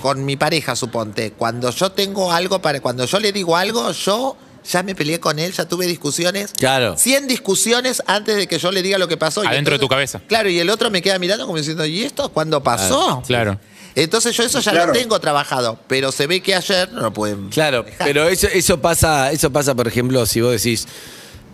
con 0.00 0.24
mi 0.24 0.36
pareja 0.36 0.76
suponte, 0.76 1.32
cuando 1.32 1.70
yo 1.70 1.92
tengo 1.92 2.32
algo 2.32 2.60
para, 2.60 2.80
cuando 2.80 3.04
yo 3.04 3.18
le 3.20 3.27
digo 3.32 3.56
algo, 3.56 3.90
yo 3.92 4.36
ya 4.70 4.82
me 4.82 4.94
peleé 4.94 5.18
con 5.18 5.38
él, 5.38 5.52
ya 5.52 5.66
tuve 5.66 5.86
discusiones. 5.86 6.52
Claro. 6.56 6.96
100 6.98 7.26
discusiones 7.26 8.02
antes 8.06 8.36
de 8.36 8.46
que 8.46 8.58
yo 8.58 8.70
le 8.70 8.82
diga 8.82 8.98
lo 8.98 9.08
que 9.08 9.16
pasó. 9.16 9.42
Y 9.42 9.46
Adentro 9.46 9.74
de 9.74 9.78
tu 9.78 9.88
cabeza. 9.88 10.20
Claro, 10.28 10.48
y 10.50 10.58
el 10.58 10.68
otro 10.68 10.90
me 10.90 11.00
queda 11.00 11.18
mirando 11.18 11.46
como 11.46 11.56
diciendo, 11.58 11.86
¿y 11.86 12.02
esto 12.02 12.28
cuándo 12.30 12.62
pasó? 12.62 13.22
Claro. 13.26 13.58
Entonces 13.94 14.36
yo 14.36 14.44
eso 14.44 14.60
ya 14.60 14.72
Claro. 14.72 14.88
lo 14.88 14.92
tengo 14.92 15.18
trabajado, 15.20 15.78
pero 15.88 16.12
se 16.12 16.26
ve 16.26 16.40
que 16.42 16.54
ayer 16.54 16.92
no 16.92 17.00
lo 17.00 17.12
pueden. 17.12 17.48
Claro, 17.48 17.82
dejar. 17.82 18.06
pero 18.06 18.28
eso, 18.28 18.46
eso 18.52 18.80
pasa, 18.80 19.32
eso 19.32 19.50
pasa, 19.50 19.74
por 19.74 19.88
ejemplo, 19.88 20.24
si 20.26 20.40
vos 20.40 20.52
decís, 20.52 20.86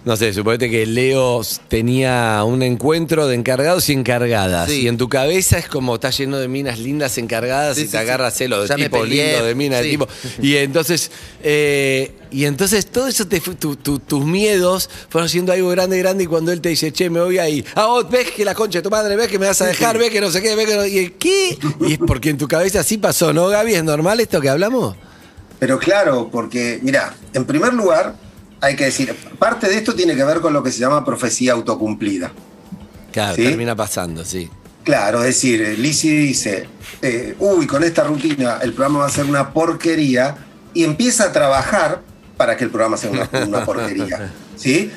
no 0.04 0.16
sé, 0.16 0.32
suponete 0.34 0.68
que 0.70 0.84
Leo 0.86 1.40
tenía 1.68 2.42
un 2.44 2.62
encuentro 2.62 3.26
de 3.26 3.34
encargados 3.34 3.88
y 3.88 3.92
encargadas. 3.94 4.68
Sí. 4.70 4.82
Y 4.82 4.88
en 4.88 4.98
tu 4.98 5.08
cabeza 5.08 5.58
es 5.58 5.66
como 5.66 5.94
está 5.94 6.10
lleno 6.10 6.38
de 6.38 6.46
minas 6.48 6.78
lindas 6.78 7.16
encargadas 7.18 7.76
Sí, 7.76 7.82
y 7.82 7.84
sí, 7.86 7.90
te 7.92 7.96
sí. 7.98 8.02
agarras 8.02 8.34
celo 8.34 8.62
de 8.66 8.74
tipo 8.74 9.04
lindo, 9.04 9.44
de 9.44 9.54
mina, 9.54 9.78
de 9.80 9.88
tipo. 9.90 10.06
Y 10.42 10.56
entonces, 10.56 11.10
eh, 11.42 12.12
y 12.30 12.44
entonces 12.44 12.86
todo 12.86 13.06
eso, 13.08 13.26
te, 13.26 13.40
fu- 13.40 13.54
tu- 13.54 13.76
tu- 13.76 13.98
tus 13.98 14.24
miedos 14.24 14.90
fueron 15.08 15.28
siendo 15.28 15.52
algo 15.52 15.68
grande, 15.70 15.98
grande. 15.98 16.24
Y 16.24 16.26
cuando 16.26 16.52
él 16.52 16.60
te 16.60 16.68
dice, 16.68 16.92
che, 16.92 17.08
me 17.08 17.20
voy 17.22 17.38
ahí. 17.38 17.64
Ah, 17.74 17.86
vos 17.86 18.08
ves 18.10 18.30
que 18.30 18.44
la 18.44 18.54
concha 18.54 18.80
de 18.80 18.82
tu 18.82 18.90
madre, 18.90 19.16
ves 19.16 19.28
que 19.28 19.38
me 19.38 19.46
vas 19.46 19.60
a 19.62 19.66
dejar, 19.66 19.96
ves 19.98 20.10
que 20.10 20.20
no 20.20 20.30
sé 20.30 20.42
qué, 20.42 20.54
ves 20.54 20.66
que 20.68 20.74
no. 20.76 20.84
¿Y 20.86 21.10
qué? 21.18 21.58
Y 21.86 21.92
es 21.94 21.98
porque 22.06 22.30
en 22.30 22.38
tu 22.38 22.46
cabeza 22.48 22.80
así 22.80 22.98
pasó, 22.98 23.32
¿no, 23.32 23.48
Gaby? 23.48 23.74
¿Es 23.74 23.84
normal 23.84 24.20
esto 24.20 24.40
que 24.40 24.48
hablamos? 24.50 24.96
Pero 25.58 25.78
claro, 25.78 26.28
porque, 26.30 26.78
mira, 26.82 27.14
en 27.32 27.44
primer 27.46 27.72
lugar, 27.72 28.16
hay 28.64 28.76
que 28.76 28.84
decir, 28.86 29.14
parte 29.38 29.68
de 29.68 29.76
esto 29.76 29.94
tiene 29.94 30.14
que 30.16 30.24
ver 30.24 30.40
con 30.40 30.52
lo 30.52 30.62
que 30.62 30.70
se 30.72 30.78
llama 30.78 31.04
profecía 31.04 31.52
autocumplida. 31.52 32.32
Claro, 33.12 33.36
¿Sí? 33.36 33.44
termina 33.44 33.76
pasando, 33.76 34.24
sí. 34.24 34.50
Claro, 34.82 35.20
es 35.20 35.26
decir, 35.26 35.78
Lizzie 35.78 36.18
dice, 36.18 36.68
eh, 37.00 37.34
uy, 37.38 37.66
con 37.66 37.84
esta 37.84 38.04
rutina 38.04 38.58
el 38.62 38.72
programa 38.72 39.00
va 39.00 39.06
a 39.06 39.10
ser 39.10 39.24
una 39.24 39.52
porquería 39.52 40.36
y 40.74 40.84
empieza 40.84 41.24
a 41.24 41.32
trabajar 41.32 42.02
para 42.36 42.56
que 42.56 42.64
el 42.64 42.70
programa 42.70 42.96
sea 42.96 43.10
una, 43.10 43.28
una 43.46 43.64
porquería. 43.64 44.30
¿Sí? 44.56 44.90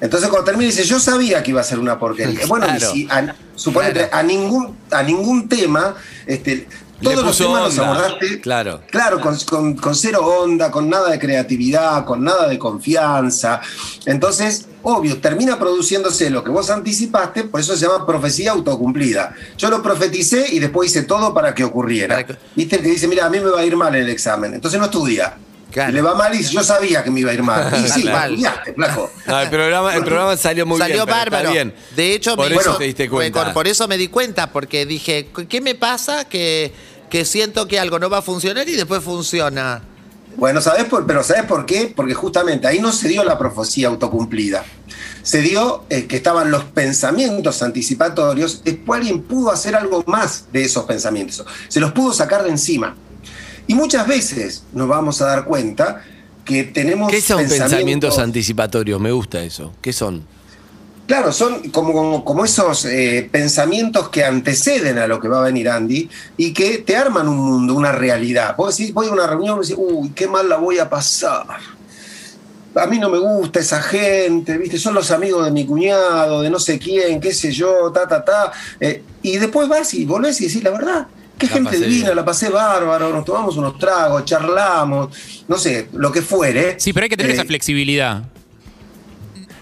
Entonces 0.00 0.28
cuando 0.28 0.44
termina 0.44 0.70
dice, 0.70 0.84
yo 0.84 0.98
sabía 1.00 1.42
que 1.42 1.50
iba 1.50 1.60
a 1.60 1.64
ser 1.64 1.78
una 1.78 1.98
porquería. 1.98 2.46
Bueno, 2.46 2.66
y 2.66 2.78
Claro. 2.78 2.92
si 2.92 3.08
a, 3.10 3.34
suponete, 3.54 4.08
Claro. 4.08 4.16
a, 4.16 4.22
ningún, 4.22 4.76
a 4.90 5.02
ningún 5.02 5.48
tema, 5.48 5.94
este, 6.26 6.66
Le 7.00 7.10
todos 7.10 7.24
los 7.26 7.36
temas 7.38 7.62
los 7.64 7.78
onda. 7.78 7.88
abordaste. 7.90 8.40
Claro. 8.40 8.80
Claro, 8.90 9.20
con, 9.20 9.36
con- 9.40 9.74
con 9.76 9.94
cero 9.94 10.24
onda, 10.24 10.70
con 10.70 10.88
nada 10.88 11.10
de 11.10 11.18
creatividad, 11.18 12.04
con 12.04 12.22
nada 12.24 12.48
de 12.48 12.58
confianza. 12.58 13.60
Entonces, 14.06 14.66
obvio, 14.82 15.18
termina 15.20 15.58
produciéndose 15.58 16.30
lo 16.30 16.42
que 16.44 16.50
vos 16.50 16.70
anticipaste, 16.70 17.44
por 17.44 17.60
eso 17.60 17.76
se 17.76 17.86
llama 17.86 18.06
profecía 18.06 18.52
autocumplida. 18.52 19.34
Yo 19.58 19.70
lo 19.70 19.82
profeticé 19.82 20.46
y 20.54 20.58
después 20.60 20.90
hice 20.90 21.02
todo 21.02 21.34
para 21.34 21.54
que 21.54 21.64
ocurriera. 21.64 22.14
Para 22.16 22.26
que- 22.26 22.36
Viste 22.54 22.76
el 22.76 22.82
que 22.82 22.88
dice, 22.90 23.08
mira, 23.08 23.26
a 23.26 23.30
mí 23.30 23.38
me 23.40 23.50
va 23.50 23.60
a 23.60 23.64
ir 23.64 23.76
mal 23.76 23.94
el 23.94 24.08
examen, 24.08 24.54
entonces 24.54 24.78
no 24.78 24.86
estudia. 24.86 25.34
Claro. 25.74 25.90
Y 25.90 25.94
le 25.96 26.02
va 26.02 26.14
mal 26.14 26.32
y 26.32 26.42
yo 26.44 26.62
sabía 26.62 27.02
que 27.02 27.10
me 27.10 27.18
iba 27.20 27.32
a 27.32 27.34
ir 27.34 27.42
mal. 27.42 27.68
Y 27.84 27.88
sí, 27.88 28.04
Mal. 28.04 28.38
flaco. 28.76 29.10
No, 29.26 29.40
el 29.40 29.50
programa, 29.50 29.94
el 29.96 30.04
programa 30.04 30.36
salió 30.36 30.64
muy 30.64 30.78
Salió 30.78 30.98
bien. 31.04 31.08
está 31.08 31.18
bárbaro. 31.18 31.50
bien. 31.50 31.74
De 31.96 32.14
hecho, 32.14 32.36
por 32.36 32.48
me 32.48 32.54
eso 32.54 32.70
hizo- 32.70 32.78
te 32.78 32.84
diste 32.84 33.08
por- 33.08 33.18
cuenta. 33.18 33.52
Por 33.52 33.66
eso 33.66 33.88
me 33.88 33.98
di 33.98 34.06
cuenta, 34.06 34.52
porque 34.52 34.86
dije, 34.86 35.28
¿qué 35.48 35.60
me 35.60 35.74
pasa? 35.74 36.26
Que, 36.26 36.72
que 37.10 37.24
siento 37.24 37.66
que 37.66 37.80
algo 37.80 37.98
no 37.98 38.08
va 38.08 38.18
a 38.18 38.22
funcionar 38.22 38.68
y 38.68 38.76
después 38.76 39.02
funciona. 39.02 39.82
Bueno, 40.36 40.60
¿sabes 40.60 40.84
por, 40.84 41.06
pero 41.06 41.22
¿sabes 41.24 41.42
por 41.44 41.66
qué? 41.66 41.92
Porque 41.94 42.14
justamente 42.14 42.66
ahí 42.68 42.78
no 42.78 42.92
se 42.92 43.08
dio 43.08 43.24
la 43.24 43.36
profecía 43.36 43.88
autocumplida. 43.88 44.64
Se 45.22 45.40
dio 45.40 45.84
eh, 45.90 46.06
que 46.06 46.16
estaban 46.16 46.50
los 46.52 46.64
pensamientos 46.64 47.62
anticipatorios, 47.62 48.62
después 48.62 48.98
alguien 49.00 49.22
pudo 49.22 49.50
hacer 49.50 49.74
algo 49.74 50.04
más 50.06 50.46
de 50.52 50.64
esos 50.64 50.84
pensamientos. 50.84 51.44
Se 51.68 51.80
los 51.80 51.92
pudo 51.92 52.12
sacar 52.12 52.44
de 52.44 52.50
encima. 52.50 52.94
Y 53.66 53.74
muchas 53.74 54.06
veces 54.06 54.64
nos 54.72 54.88
vamos 54.88 55.22
a 55.22 55.26
dar 55.26 55.44
cuenta 55.44 56.02
que 56.44 56.64
tenemos 56.64 57.10
¿Qué 57.10 57.20
son 57.20 57.46
pensamientos 57.46 58.18
anticipatorios? 58.18 59.00
Me 59.00 59.12
gusta 59.12 59.42
eso. 59.42 59.72
¿Qué 59.80 59.92
son? 59.92 60.24
Claro, 61.06 61.32
son 61.32 61.70
como, 61.70 61.92
como, 61.92 62.24
como 62.24 62.44
esos 62.46 62.86
eh, 62.86 63.28
pensamientos 63.30 64.08
que 64.08 64.24
anteceden 64.24 64.96
a 64.96 65.06
lo 65.06 65.20
que 65.20 65.28
va 65.28 65.40
a 65.40 65.44
venir 65.44 65.68
Andy 65.68 66.08
y 66.38 66.54
que 66.54 66.78
te 66.78 66.96
arman 66.96 67.28
un 67.28 67.36
mundo, 67.36 67.74
una 67.74 67.92
realidad. 67.92 68.56
Vos 68.56 68.76
decís, 68.76 68.94
voy 68.94 69.08
a 69.08 69.12
una 69.12 69.26
reunión 69.26 69.58
y 69.58 69.60
decís, 69.60 69.76
uy, 69.78 70.10
qué 70.14 70.26
mal 70.26 70.48
la 70.48 70.56
voy 70.56 70.78
a 70.78 70.88
pasar. 70.88 71.46
A 72.74 72.86
mí 72.86 72.98
no 72.98 73.10
me 73.10 73.18
gusta 73.18 73.60
esa 73.60 73.82
gente, 73.82 74.56
¿viste? 74.56 74.78
Son 74.78 74.94
los 74.94 75.10
amigos 75.10 75.44
de 75.44 75.52
mi 75.52 75.66
cuñado, 75.66 76.40
de 76.40 76.48
no 76.48 76.58
sé 76.58 76.78
quién, 76.78 77.20
qué 77.20 77.34
sé 77.34 77.52
yo, 77.52 77.92
ta, 77.92 78.08
ta, 78.08 78.24
ta. 78.24 78.52
Eh, 78.80 79.02
y 79.22 79.36
después 79.36 79.68
vas 79.68 79.92
y 79.92 80.06
volvés 80.06 80.40
y 80.40 80.46
decís, 80.46 80.64
la 80.64 80.70
verdad, 80.70 81.06
qué 81.38 81.46
La 81.46 81.52
gente 81.52 81.78
divina, 81.78 82.04
bien. 82.06 82.16
la 82.16 82.24
pasé 82.24 82.48
bárbaro, 82.48 83.10
nos 83.10 83.24
tomamos 83.24 83.56
unos 83.56 83.78
tragos, 83.78 84.24
charlamos, 84.24 85.08
no 85.48 85.56
sé, 85.58 85.88
lo 85.92 86.10
que 86.12 86.22
fuere. 86.22 86.78
Sí, 86.78 86.92
pero 86.92 87.04
hay 87.04 87.10
que 87.10 87.16
tener 87.16 87.32
Eh, 87.32 87.34
esa 87.34 87.44
flexibilidad. 87.44 88.22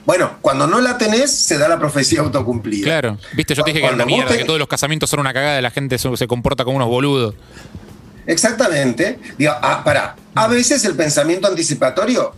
Bueno, 0.04 0.32
cuando 0.40 0.66
no 0.66 0.80
la 0.80 0.98
tenés, 0.98 1.30
se 1.30 1.58
da 1.58 1.68
la 1.68 1.78
profecía 1.78 2.20
autocumplida. 2.20 2.84
Claro. 2.84 3.18
Viste, 3.34 3.54
yo 3.54 3.62
te 3.62 3.72
dije 3.72 3.86
que 3.86 3.94
era 3.94 4.04
mierda, 4.04 4.32
te- 4.32 4.38
que 4.38 4.44
todos 4.44 4.58
los 4.58 4.66
casamientos 4.68 5.08
son 5.08 5.20
una 5.20 5.32
cagada, 5.32 5.60
la 5.62 5.70
gente 5.70 5.96
se, 5.98 6.16
se 6.16 6.26
comporta 6.26 6.64
como 6.64 6.76
unos 6.76 6.88
boludos. 6.88 7.34
Exactamente. 8.26 9.18
Digo, 9.38 9.52
ah, 9.62 9.82
pará. 9.84 10.16
A 10.34 10.48
veces 10.48 10.84
el 10.84 10.94
pensamiento 10.94 11.48
anticipatorio 11.48 12.34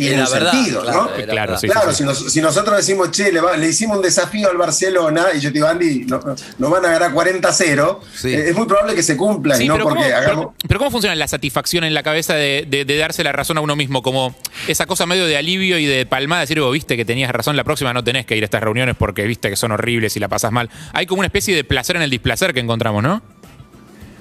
tiene 0.00 0.16
Era 0.16 0.26
un 0.26 0.32
verdad, 0.32 0.52
sentido, 0.52 0.82
claro, 0.82 1.02
¿no? 1.02 1.24
Claro, 1.26 1.58
sí, 1.58 1.68
claro, 1.68 1.90
sí, 1.92 1.96
Si, 1.98 2.04
nos- 2.04 2.32
si 2.32 2.40
nosotros 2.40 2.76
decimos, 2.76 3.10
che, 3.10 3.30
le, 3.32 3.40
va- 3.40 3.56
le 3.56 3.68
hicimos 3.68 3.96
un 3.96 4.02
desafío 4.02 4.50
al 4.50 4.56
Barcelona 4.56 5.26
y 5.34 5.40
yo 5.40 5.50
te 5.50 5.54
digo, 5.54 5.66
Andy, 5.66 6.04
no- 6.06 6.20
nos 6.58 6.70
van 6.70 6.84
a 6.86 6.90
ganar 6.90 7.12
40-0, 7.12 8.00
Sí. 8.14 8.28
eh, 8.34 8.50
es 8.50 8.56
muy 8.56 8.66
probable 8.66 8.94
que 8.94 9.02
se 9.02 9.16
cumpla 9.16 9.56
Sí, 9.56 9.64
y 9.64 9.68
no 9.68 9.74
pero, 9.74 9.84
porque 9.88 10.02
¿cómo, 10.04 10.16
hagamos. 10.16 10.36
pero- 10.36 10.54
pero 10.68 10.78
¿cómo 10.78 10.90
funciona 10.90 11.14
la 11.14 11.28
satisfacción 11.28 11.84
en 11.84 11.94
la 11.94 12.02
cabeza 12.02 12.34
de, 12.34 12.66
de- 12.68 12.84
de 12.84 12.96
darse 12.96 13.22
la 13.24 13.32
razón 13.32 13.58
a 13.58 13.60
uno 13.60 13.76
mismo? 13.76 14.02
Como 14.02 14.34
esa 14.68 14.86
cosa 14.86 15.06
medio 15.06 15.26
de 15.26 15.36
alivio 15.36 15.78
y 15.78 15.86
de 15.86 16.06
palmada, 16.06 16.40
decir, 16.42 16.60
vos 16.60 16.72
viste 16.72 16.96
que 16.96 17.04
tenías 17.04 17.30
razón, 17.30 17.56
la 17.56 17.64
próxima 17.64 17.92
no 17.92 18.02
tenés 18.04 18.26
que 18.26 18.36
ir 18.36 18.42
a 18.42 18.46
estas 18.46 18.62
reuniones 18.62 18.96
porque 18.98 19.24
viste 19.24 19.50
que 19.50 19.56
son 19.56 19.72
horribles 19.72 20.16
y 20.16 20.20
la 20.20 20.28
pasas 20.28 20.52
mal. 20.52 20.70
Hay 20.92 21.06
como 21.06 21.20
una 21.20 21.26
especie 21.26 21.54
de 21.54 21.64
placer 21.64 21.96
en 21.96 22.02
el 22.02 22.10
displacer 22.10 22.54
que 22.54 22.60
encontramos, 22.60 23.02
¿no? 23.02 23.22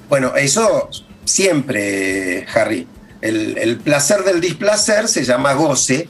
Bueno, 0.10 0.36
eso 0.36 0.90
siempre, 1.26 2.46
Harry. 2.54 2.88
El, 3.22 3.58
el 3.58 3.78
placer 3.78 4.24
del 4.24 4.40
displacer 4.42 5.08
se 5.08 5.24
llama 5.24 5.54
goce 5.54 6.08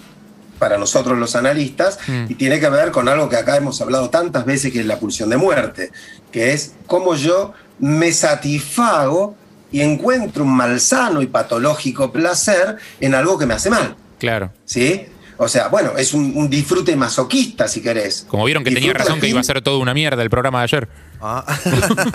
para 0.60 0.78
nosotros 0.78 1.18
los 1.18 1.36
analistas 1.36 1.98
Mm. 2.08 2.26
y 2.30 2.36
tiene 2.36 2.60
que 2.60 2.70
ver 2.70 2.92
con 2.92 3.08
algo 3.08 3.30
que 3.30 3.38
acá 3.38 3.56
hemos 3.58 3.80
hablado 3.82 4.10
tantas 4.10 4.46
veces, 4.46 4.72
que 4.74 4.82
es 4.82 4.86
la 4.86 5.00
pulsión 5.00 5.30
de 5.30 5.38
muerte, 5.38 5.92
que 6.32 6.52
es 6.54 6.74
cómo 6.86 7.16
yo 7.16 7.54
me 7.80 8.12
satisfago 8.12 9.36
y 9.72 9.82
encuentro 9.82 10.44
un 10.44 10.56
malsano 10.56 11.22
y 11.22 11.28
patológico 11.28 12.12
placer 12.12 12.78
en 13.00 13.16
algo 13.16 13.38
que 13.38 13.46
me 13.46 13.54
hace 13.54 13.70
mal. 13.70 13.96
Claro. 14.18 14.52
¿Sí? 14.66 15.06
O 15.42 15.48
sea, 15.48 15.70
bueno, 15.70 15.98
es 15.98 16.14
un, 16.14 16.34
un 16.36 16.50
disfrute 16.50 16.96
masoquista, 16.98 17.68
si 17.70 17.82
querés. 17.82 18.26
Como 18.28 18.44
vieron 18.44 18.62
que 18.62 18.72
tenía 18.72 18.92
razón 18.94 19.22
que 19.22 19.30
iba 19.30 19.40
a 19.40 19.44
ser 19.44 19.62
toda 19.62 19.78
una 19.78 19.94
mierda 19.94 20.22
el 20.22 20.30
programa 20.30 20.60
de 20.60 20.64
ayer. 20.66 20.90
Ah. 21.22 21.46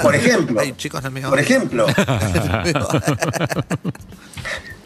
Por 0.02 0.14
ejemplo. 0.14 0.60
Ay, 0.62 0.74
chicos, 0.76 1.02
no 1.02 1.30
Por 1.30 1.40
ejemplo. 1.40 1.86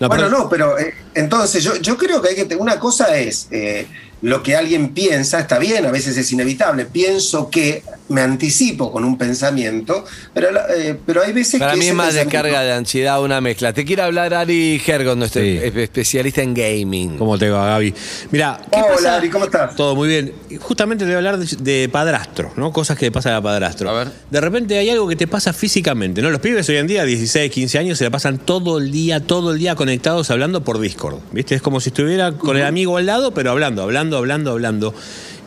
No, 0.01 0.07
bueno, 0.07 0.27
pero- 0.27 0.39
no, 0.39 0.49
pero 0.49 0.79
eh, 0.79 0.95
entonces 1.15 1.65
yo, 1.65 1.75
yo 1.77 1.97
creo 1.99 2.23
que 2.23 2.29
hay 2.29 2.35
que. 2.37 2.45
te- 2.45 2.55
Una 2.55 2.79
cosa 2.79 3.17
es 3.17 3.49
eh, 3.51 3.89
lo 4.23 4.45
que 4.45 4.55
alguien 4.57 4.91
piensa, 4.95 5.41
está 5.41 5.59
bien, 5.59 5.85
a 5.87 5.91
veces 5.91 6.17
es 6.17 6.31
inevitable. 6.31 6.87
Pienso 6.87 7.51
que 7.51 7.83
me 8.09 8.21
anticipo 8.23 8.91
con 8.91 9.05
un 9.05 9.19
pensamiento, 9.19 10.05
pero, 10.33 10.49
eh, 10.75 10.97
pero 11.05 11.23
hay 11.23 11.33
veces 11.33 11.59
Para 11.61 11.73
que. 11.73 11.79
mí 11.79 11.85
ese 11.85 11.91
es 11.91 11.97
más 11.97 12.15
descarga 12.15 12.63
de 12.63 12.73
ansiedad, 12.73 13.23
una 13.23 13.41
mezcla. 13.41 13.73
Te 13.73 13.85
quiere 13.85 14.03
hablar 14.03 14.33
Ari 14.35 14.81
Hergon, 14.87 15.19
nuestro 15.19 15.43
Sí. 15.43 15.59
espe- 15.63 15.83
especialista 15.83 16.43
en 16.43 16.55
gaming. 16.55 17.19
¿Cómo 17.19 17.39
te 17.39 17.51
va, 17.51 17.67
Gaby? 17.67 17.95
Mira, 18.31 18.61
¿qué 18.73 18.79
Hola, 18.79 18.95
pasa? 18.95 19.17
Ari, 19.17 19.29
¿cómo 19.31 19.45
estás? 19.45 19.77
Todo 19.77 19.95
muy 19.95 20.09
bien. 20.09 20.33
Justamente 20.61 21.05
te 21.05 21.09
voy 21.11 21.15
a 21.15 21.19
hablar 21.19 21.39
de, 21.39 21.57
de 21.81 21.89
padrastro, 21.89 22.53
¿no? 22.57 22.73
Cosas 22.73 22.97
que 22.99 23.07
le 23.07 23.13
pasan 23.13 23.35
a 23.35 23.43
padrastro. 23.43 23.91
A 23.91 23.93
ver. 24.05 24.09
De 24.31 24.41
repente 24.41 24.79
hay 24.79 24.89
algo 24.91 25.07
que 25.09 25.17
te 25.17 25.27
pasa 25.27 25.53
físicamente, 25.53 26.23
¿no? 26.23 26.31
Los 26.31 26.41
pibes 26.41 26.69
hoy 26.69 26.77
en 26.77 26.87
día, 26.87 27.05
16, 27.05 27.51
15 27.51 27.79
años, 27.79 27.99
se 27.99 28.05
la 28.05 28.11
pasan 28.11 28.39
todo 28.39 28.79
el 28.79 28.91
día, 28.91 29.21
todo 29.21 29.53
el 29.53 29.59
día 29.59 29.75
conectados 29.75 30.31
hablando 30.31 30.65
por 30.65 30.81
Discord. 30.81 31.19
¿Viste? 31.33 31.55
Es 31.55 31.63
como 31.63 31.81
si 31.81 31.91
estuviera 31.91 32.33
con 32.33 32.57
el 32.57 32.65
amigo 32.65 32.97
al 32.97 33.07
lado, 33.07 33.33
pero 33.35 33.51
hablando, 33.51 33.83
hablando, 33.83 34.17
hablando, 34.17 34.51
hablando. 34.53 34.95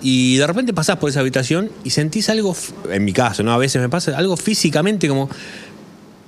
Y 0.02 0.38
de 0.38 0.48
repente 0.48 0.74
pasás 0.74 0.98
por 0.98 1.10
esa 1.10 1.20
habitación 1.20 1.70
y 1.84 1.92
sentís 1.92 2.30
algo, 2.30 2.56
en 2.90 3.06
mi 3.06 3.14
caso, 3.14 3.44
¿no? 3.44 3.54
A 3.54 3.58
veces 3.58 3.82
me 3.82 3.90
pasa 3.90 4.18
algo 4.18 4.36
físicamente 4.38 5.08
como 5.08 5.30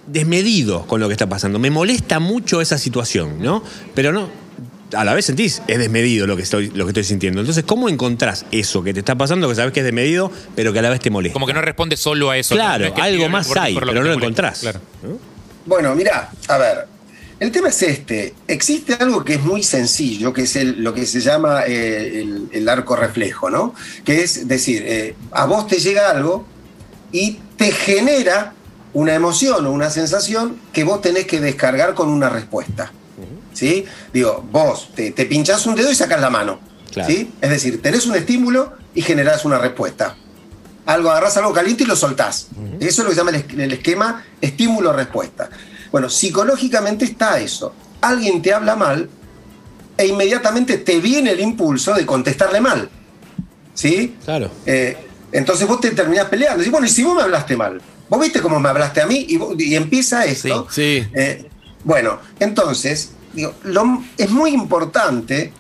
desmedido 0.08 0.86
con 0.86 1.00
lo 1.00 1.08
que 1.08 1.14
está 1.14 1.28
pasando. 1.28 1.60
Me 1.60 1.70
molesta 1.72 2.20
mucho 2.20 2.62
esa 2.62 2.78
situación, 2.78 3.42
¿no? 3.42 3.64
Pero 3.96 4.12
no, 4.12 4.30
a 4.96 5.04
la 5.04 5.14
vez 5.14 5.26
sentís, 5.26 5.62
es 5.68 5.80
desmedido 5.80 6.28
lo 6.28 6.36
que 6.36 6.44
estoy, 6.44 6.70
lo 6.70 6.86
que 6.86 6.90
estoy 6.92 7.04
sintiendo. 7.04 7.40
Entonces, 7.42 7.64
¿cómo 7.64 7.90
encontrás 7.90 8.46
eso 8.52 8.84
que 8.84 8.94
te 8.94 9.00
está 9.00 9.16
pasando, 9.16 9.48
que 9.50 9.56
sabes 9.56 9.74
que 9.74 9.80
es 9.80 9.86
desmedido, 9.86 10.32
pero 10.56 10.74
que 10.74 10.80
a 10.80 10.82
la 10.82 10.90
vez 10.90 11.00
te 11.00 11.10
molesta? 11.10 11.34
Como 11.34 11.48
que 11.48 11.54
no 11.54 11.62
responde 11.62 11.98
solo 11.98 12.30
a 12.30 12.38
eso. 12.38 12.54
Claro, 12.56 12.84
No 12.84 12.90
es 12.90 12.94
que 12.94 13.02
algo 13.02 13.30
más 13.30 13.56
hay, 13.56 13.74
pero 13.76 13.88
no 13.88 13.94
lo 13.94 14.00
molesta. 14.02 14.24
encontrás. 14.26 14.60
Claro. 14.60 14.80
Bueno, 15.66 15.96
mira, 15.96 16.30
a 16.50 16.58
ver, 16.58 16.88
el 17.44 17.52
tema 17.52 17.70
es 17.70 17.82
este. 17.84 18.34
Existe 18.48 18.94
algo 18.96 19.24
que 19.24 19.36
es 19.36 19.42
muy 19.44 19.64
sencillo, 19.64 20.32
que 20.34 20.44
es 20.44 20.56
el- 20.56 20.84
lo 20.84 20.94
que 20.94 21.06
se 21.06 21.20
llama 21.20 21.64
eh, 21.68 22.22
el, 22.22 22.48
el 22.52 22.70
arco 22.70 22.96
reflejo, 22.96 23.50
¿no? 23.50 23.74
Que 24.06 24.24
es 24.24 24.48
decir, 24.48 24.84
eh, 24.86 25.16
a 25.32 25.46
vos 25.46 25.68
te 25.68 25.78
llega 25.80 26.10
algo 26.10 26.46
y 27.12 27.40
te 27.58 27.72
genera 27.72 28.54
una 28.94 29.14
emoción 29.14 29.66
o 29.66 29.72
una 29.72 29.90
sensación 29.90 30.58
que 30.72 30.84
vos 30.84 31.02
tenés 31.02 31.26
que 31.26 31.40
descargar 31.40 31.94
con 31.94 32.10
una 32.10 32.30
respuesta. 32.30 32.92
¿Sí? 33.54 33.86
Digo, 34.12 34.44
vos 34.52 34.90
te, 34.96 35.12
te 35.12 35.26
pinchás 35.28 35.66
un 35.68 35.76
dedo 35.76 35.92
y 35.92 35.96
sacás 35.96 36.20
la 36.20 36.30
mano. 36.32 36.60
Claro. 36.92 37.10
¿Sí? 37.10 37.32
Es 37.42 37.50
decir, 37.52 37.82
tenés 37.82 38.06
un 38.08 38.16
estímulo 38.16 38.74
y 38.96 39.02
generás 39.04 39.46
una 39.46 39.60
respuesta. 39.60 40.16
Algo, 40.86 41.12
agarrás 41.12 41.38
algo 41.38 41.54
caliente 41.54 41.84
y 41.84 41.86
lo 41.86 41.96
soltás. 41.96 42.48
Eso 42.80 42.88
es 42.90 42.98
lo 43.00 43.06
que 43.06 43.12
se 43.12 43.18
llama 43.18 43.32
el 43.32 43.72
esquema 43.74 44.26
estímulo-respuesta. 44.42 45.50
Bueno, 45.94 46.10
psicológicamente 46.10 47.06
está 47.06 47.40
eso. 47.40 47.72
Alguien 48.02 48.42
te 48.42 48.52
habla 48.52 48.76
mal 48.76 49.08
e 49.96 50.08
inmediatamente 50.08 50.80
te 50.80 51.00
viene 51.00 51.30
el 51.32 51.40
impulso 51.40 51.94
de 51.94 52.04
contestarle 52.04 52.60
mal. 52.60 52.90
¿Sí? 53.76 54.16
Claro. 54.26 54.50
Eh, 54.66 54.98
entonces 55.32 55.68
vos 55.68 55.80
te 55.80 55.92
terminás 55.92 56.26
peleando. 56.26 56.58
Decís, 56.58 56.72
bueno, 56.72 56.88
y 56.88 56.90
si 56.90 57.04
vos 57.04 57.16
me 57.16 57.22
hablaste 57.22 57.56
mal, 57.56 57.80
vos 58.10 58.20
viste 58.20 58.42
cómo 58.42 58.60
me 58.60 58.70
hablaste 58.70 59.02
a 59.04 59.06
mí 59.06 59.24
y, 59.30 59.38
vos- 59.38 59.54
y 59.60 59.76
empieza 59.76 60.26
esto. 60.26 60.68
Sí, 60.72 61.02
sí. 61.04 61.08
Eh, 61.14 61.48
bueno, 61.84 62.18
entonces, 62.40 63.12
digo, 63.34 63.54
lo- 63.64 64.04
es 64.18 64.32
muy 64.32 64.50
importante 64.52 65.54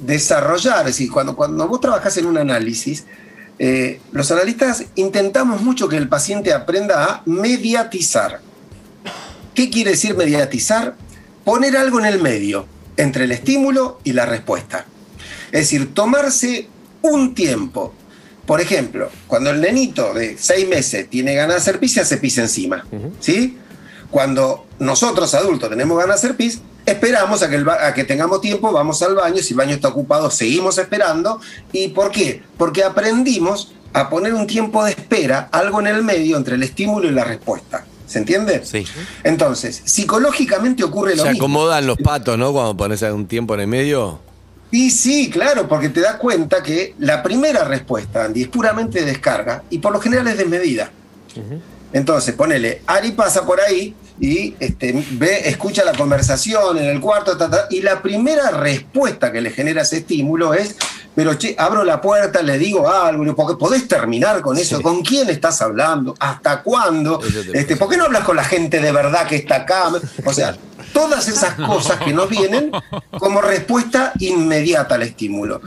desarrollar, 0.00 0.80
es 0.80 0.96
decir, 0.96 1.10
cuando, 1.10 1.36
cuando 1.36 1.68
vos 1.68 1.80
trabajás 1.82 2.16
en 2.16 2.24
un 2.24 2.38
análisis, 2.38 3.04
eh, 3.58 4.00
los 4.12 4.30
analistas 4.30 4.84
intentamos 4.94 5.60
mucho 5.60 5.88
que 5.90 5.98
el 5.98 6.08
paciente 6.08 6.54
aprenda 6.54 7.04
a 7.04 7.22
mediatizar. 7.26 8.40
¿Qué 9.54 9.70
quiere 9.70 9.92
decir 9.92 10.16
mediatizar? 10.16 10.96
Poner 11.44 11.76
algo 11.76 12.00
en 12.00 12.06
el 12.06 12.20
medio, 12.20 12.66
entre 12.96 13.24
el 13.24 13.32
estímulo 13.32 14.00
y 14.02 14.12
la 14.12 14.26
respuesta. 14.26 14.86
Es 15.52 15.60
decir, 15.60 15.94
tomarse 15.94 16.68
un 17.02 17.34
tiempo. 17.34 17.94
Por 18.46 18.60
ejemplo, 18.60 19.10
cuando 19.26 19.50
el 19.50 19.60
nenito 19.60 20.12
de 20.12 20.36
seis 20.38 20.68
meses 20.68 21.08
tiene 21.08 21.34
ganas 21.34 21.56
de 21.56 21.60
hacer 21.60 21.78
pis, 21.78 21.94
se 21.94 22.00
hace 22.00 22.16
pis 22.16 22.38
encima. 22.38 22.84
¿Sí? 23.20 23.56
Cuando 24.10 24.66
nosotros 24.80 25.32
adultos 25.34 25.70
tenemos 25.70 25.96
ganas 25.98 26.20
de 26.20 26.26
hacer 26.26 26.36
pis, 26.36 26.60
esperamos 26.84 27.42
a 27.42 27.48
que, 27.48 27.56
el 27.56 27.68
a 27.68 27.94
que 27.94 28.04
tengamos 28.04 28.40
tiempo, 28.40 28.72
vamos 28.72 29.02
al 29.02 29.14
baño, 29.14 29.40
si 29.40 29.54
el 29.54 29.58
baño 29.58 29.74
está 29.74 29.88
ocupado, 29.88 30.30
seguimos 30.30 30.78
esperando. 30.78 31.40
¿Y 31.72 31.88
por 31.88 32.10
qué? 32.10 32.42
Porque 32.58 32.82
aprendimos 32.82 33.72
a 33.92 34.10
poner 34.10 34.34
un 34.34 34.48
tiempo 34.48 34.84
de 34.84 34.90
espera, 34.90 35.48
algo 35.52 35.78
en 35.80 35.86
el 35.86 36.02
medio 36.02 36.36
entre 36.36 36.56
el 36.56 36.62
estímulo 36.64 37.06
y 37.08 37.12
la 37.12 37.24
respuesta. 37.24 37.86
¿Se 38.06 38.18
entiende? 38.18 38.64
Sí. 38.64 38.84
Entonces, 39.22 39.82
psicológicamente 39.84 40.84
ocurre 40.84 41.16
lo 41.16 41.22
Se 41.22 41.30
mismo. 41.30 41.44
acomodan 41.44 41.86
los 41.86 41.96
patos, 41.98 42.36
¿no? 42.38 42.52
Cuando 42.52 42.76
pones 42.76 43.02
un 43.02 43.26
tiempo 43.26 43.54
en 43.54 43.60
el 43.60 43.66
medio. 43.66 44.20
Y 44.70 44.90
sí, 44.90 45.30
claro, 45.30 45.68
porque 45.68 45.88
te 45.88 46.00
das 46.00 46.16
cuenta 46.16 46.62
que 46.62 46.94
la 46.98 47.22
primera 47.22 47.64
respuesta, 47.64 48.24
Andy, 48.24 48.42
es 48.42 48.48
puramente 48.48 49.00
de 49.00 49.06
descarga 49.06 49.62
y 49.70 49.78
por 49.78 49.92
lo 49.92 50.00
general 50.00 50.26
es 50.28 50.36
desmedida. 50.36 50.90
Entonces, 51.92 52.34
ponele, 52.34 52.82
Ari 52.86 53.12
pasa 53.12 53.46
por 53.46 53.60
ahí 53.60 53.94
y 54.20 54.54
este, 54.58 55.04
ve, 55.12 55.48
escucha 55.48 55.84
la 55.84 55.92
conversación 55.92 56.76
en 56.78 56.86
el 56.86 57.00
cuarto, 57.00 57.36
ta, 57.36 57.48
ta, 57.48 57.66
y 57.70 57.82
la 57.82 58.02
primera 58.02 58.50
respuesta 58.50 59.30
que 59.30 59.40
le 59.40 59.50
genera 59.50 59.82
ese 59.82 59.98
estímulo 59.98 60.54
es, 60.54 60.76
pero 61.14 61.34
che, 61.38 61.54
abro 61.56 61.84
la 61.84 62.00
puerta, 62.00 62.42
le 62.42 62.58
digo 62.58 62.90
algo, 62.90 63.34
porque 63.36 63.56
podés 63.56 63.86
terminar 63.86 64.40
con 64.40 64.58
eso, 64.58 64.82
¿con 64.82 65.02
quién 65.02 65.30
estás 65.30 65.62
hablando? 65.62 66.14
¿Hasta 66.18 66.62
cuándo? 66.62 67.20
Este, 67.52 67.76
¿Por 67.76 67.88
qué 67.88 67.96
no 67.96 68.04
hablas 68.04 68.24
con 68.24 68.36
la 68.36 68.44
gente 68.44 68.80
de 68.80 68.90
verdad 68.90 69.26
que 69.26 69.36
está 69.36 69.56
acá? 69.56 69.92
O 70.24 70.32
sea, 70.32 70.56
todas 70.92 71.28
esas 71.28 71.54
cosas 71.54 71.98
que 71.98 72.12
nos 72.12 72.28
vienen 72.28 72.72
como 73.18 73.40
respuesta 73.40 74.12
inmediata 74.18 74.96
al 74.96 75.02
estímulo. 75.02 75.60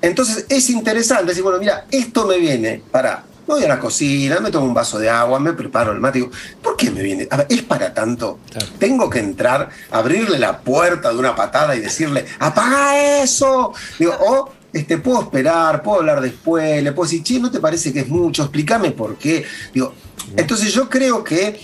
Entonces 0.00 0.46
es 0.48 0.68
interesante 0.70 1.26
decir, 1.26 1.42
bueno, 1.42 1.58
mira, 1.58 1.86
esto 1.90 2.26
me 2.26 2.38
viene 2.38 2.82
para. 2.90 3.24
Voy 3.46 3.62
a 3.62 3.68
la 3.68 3.78
cocina, 3.78 4.40
me 4.40 4.50
tomo 4.50 4.64
un 4.66 4.72
vaso 4.72 4.98
de 4.98 5.10
agua, 5.10 5.38
me 5.38 5.52
preparo 5.52 5.92
el 5.92 6.00
mate. 6.00 6.18
Digo, 6.18 6.30
¿por 6.62 6.78
qué 6.78 6.90
me 6.90 7.02
viene? 7.02 7.28
A 7.30 7.36
ver, 7.36 7.46
¿es 7.50 7.62
para 7.62 7.92
tanto? 7.92 8.38
Tengo 8.78 9.10
que 9.10 9.18
entrar, 9.18 9.68
abrirle 9.90 10.38
la 10.38 10.60
puerta 10.60 11.10
de 11.10 11.18
una 11.18 11.36
patada 11.36 11.76
y 11.76 11.80
decirle, 11.80 12.24
¡apaga 12.38 13.22
eso! 13.22 13.74
Digo, 13.98 14.14
o 14.18 14.50
este, 14.74 14.98
puedo 14.98 15.22
esperar, 15.22 15.84
puedo 15.84 16.00
hablar 16.00 16.20
después, 16.20 16.82
le 16.82 16.92
puedo 16.92 17.08
decir, 17.08 17.22
che, 17.22 17.38
¿no 17.38 17.48
te 17.48 17.60
parece 17.60 17.92
que 17.92 18.00
es 18.00 18.08
mucho? 18.08 18.42
Explícame 18.42 18.90
por 18.90 19.16
qué. 19.16 19.44
Digo, 19.72 19.94
entonces 20.36 20.74
yo 20.74 20.90
creo 20.90 21.22
que 21.22 21.60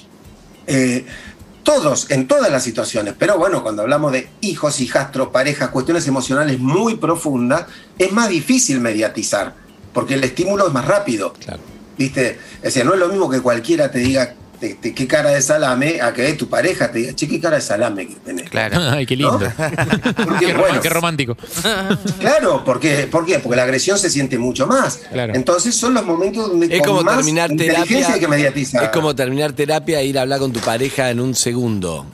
eh, 0.68 1.04
todos, 1.64 2.08
en 2.12 2.28
todas 2.28 2.52
las 2.52 2.62
situaciones, 2.62 3.14
pero 3.18 3.36
bueno, 3.36 3.64
cuando 3.64 3.82
hablamos 3.82 4.12
de 4.12 4.28
hijos, 4.42 4.80
hijastros, 4.80 5.28
parejas, 5.28 5.70
cuestiones 5.70 6.06
emocionales 6.06 6.60
muy 6.60 6.94
profundas, 6.96 7.66
es 7.98 8.12
más 8.12 8.28
difícil 8.28 8.80
mediatizar, 8.80 9.56
porque 9.92 10.14
el 10.14 10.22
estímulo 10.22 10.68
es 10.68 10.72
más 10.72 10.86
rápido. 10.86 11.32
Claro. 11.32 11.60
¿Viste? 11.98 12.38
O 12.64 12.70
sea, 12.70 12.84
no 12.84 12.94
es 12.94 13.00
lo 13.00 13.08
mismo 13.08 13.28
que 13.28 13.40
cualquiera 13.40 13.90
te 13.90 13.98
diga 13.98 14.36
te- 14.60 14.74
te- 14.74 14.94
qué 14.94 15.06
cara 15.06 15.30
de 15.30 15.40
salame 15.42 16.00
a 16.00 16.12
que 16.12 16.32
tu 16.34 16.48
pareja 16.48 16.92
te 16.92 16.98
diga, 17.00 17.14
che, 17.14 17.26
qué 17.26 17.40
cara 17.40 17.56
de 17.56 17.62
salame 17.62 18.06
que 18.06 18.14
tenés. 18.16 18.48
Claro. 18.50 18.78
Ay, 18.90 19.06
qué 19.06 19.16
lindo. 19.16 19.38
Porque, 20.16 20.46
Qué, 20.46 20.54
bueno, 20.54 20.80
qué 20.80 20.88
romántico. 20.90 21.36
Claro, 22.20 22.62
porque, 22.64 23.08
¿por 23.10 23.24
qué? 23.24 23.38
Porque 23.38 23.56
la 23.56 23.62
agresión 23.62 23.98
se 23.98 24.10
siente 24.10 24.38
mucho 24.38 24.66
más. 24.66 24.98
Claro. 25.10 25.34
Entonces 25.34 25.74
son 25.74 25.94
los 25.94 26.04
momentos 26.04 26.48
donde 26.48 26.66
Es 26.66 26.78
con 26.80 26.88
como 26.90 27.02
más 27.02 27.16
terminar 27.16 27.50
terapia. 27.56 28.18
que 28.18 28.28
mediatizar. 28.28 28.84
Es 28.84 28.90
como 28.90 29.14
terminar 29.14 29.52
terapia 29.52 30.00
e 30.00 30.06
ir 30.06 30.18
a 30.18 30.22
hablar 30.22 30.38
con 30.40 30.52
tu 30.52 30.60
pareja 30.60 31.10
en 31.10 31.20
un 31.20 31.34
segundo. 31.34 32.06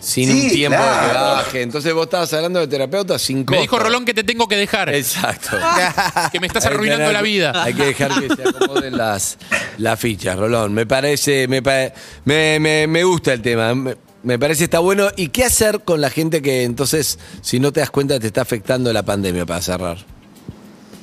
Sin 0.00 0.28
Sí, 0.30 0.44
un 0.46 0.48
tiempo 0.50 0.78
de 0.78 0.84
claro. 0.88 1.08
que 1.12 1.14
baje. 1.18 1.62
Entonces 1.62 1.92
vos 1.92 2.04
estabas 2.04 2.32
hablando 2.32 2.58
de 2.60 2.66
terapeuta 2.68 3.18
sin 3.18 3.38
Me 3.40 3.44
costo. 3.44 3.60
dijo 3.62 3.78
Rolón 3.78 4.04
que 4.06 4.14
te 4.14 4.24
tengo 4.24 4.48
que 4.48 4.56
dejar. 4.56 4.88
Exacto. 4.94 5.58
Que 6.32 6.40
me 6.40 6.46
estás 6.46 6.64
Hay 6.64 6.70
que 6.70 6.74
arruinando 6.76 7.04
tener- 7.04 7.12
la 7.12 7.22
vida. 7.22 7.62
Hay 7.62 7.74
que 7.74 7.84
dejar 7.86 8.10
que 8.20 8.34
se 8.34 8.48
acomoden 8.48 8.96
las, 8.96 9.36
las 9.78 10.00
fichas, 10.00 10.36
Rolón. 10.38 10.72
Me 10.72 10.86
parece, 10.86 11.46
me, 11.48 11.62
pa- 11.62 11.92
me, 12.24 12.58
me- 12.60 12.86
me 12.86 13.04
gusta 13.04 13.32
el 13.34 13.42
tema. 13.42 13.74
Me, 13.74 13.96
me 14.22 14.38
parece 14.38 14.64
está 14.64 14.78
bueno. 14.78 15.08
¿Y 15.16 15.28
qué 15.28 15.44
hacer 15.44 15.80
con 15.84 16.00
la 16.00 16.08
gente 16.10 16.40
que 16.40 16.64
entonces, 16.64 17.18
si 17.42 17.60
no 17.60 17.70
te 17.72 17.80
das 17.80 17.90
cuenta, 17.90 18.18
te 18.18 18.26
está 18.26 18.40
afectando 18.42 18.92
la 18.92 19.02
pandemia 19.02 19.44
para 19.44 19.60
cerrar? 19.60 19.98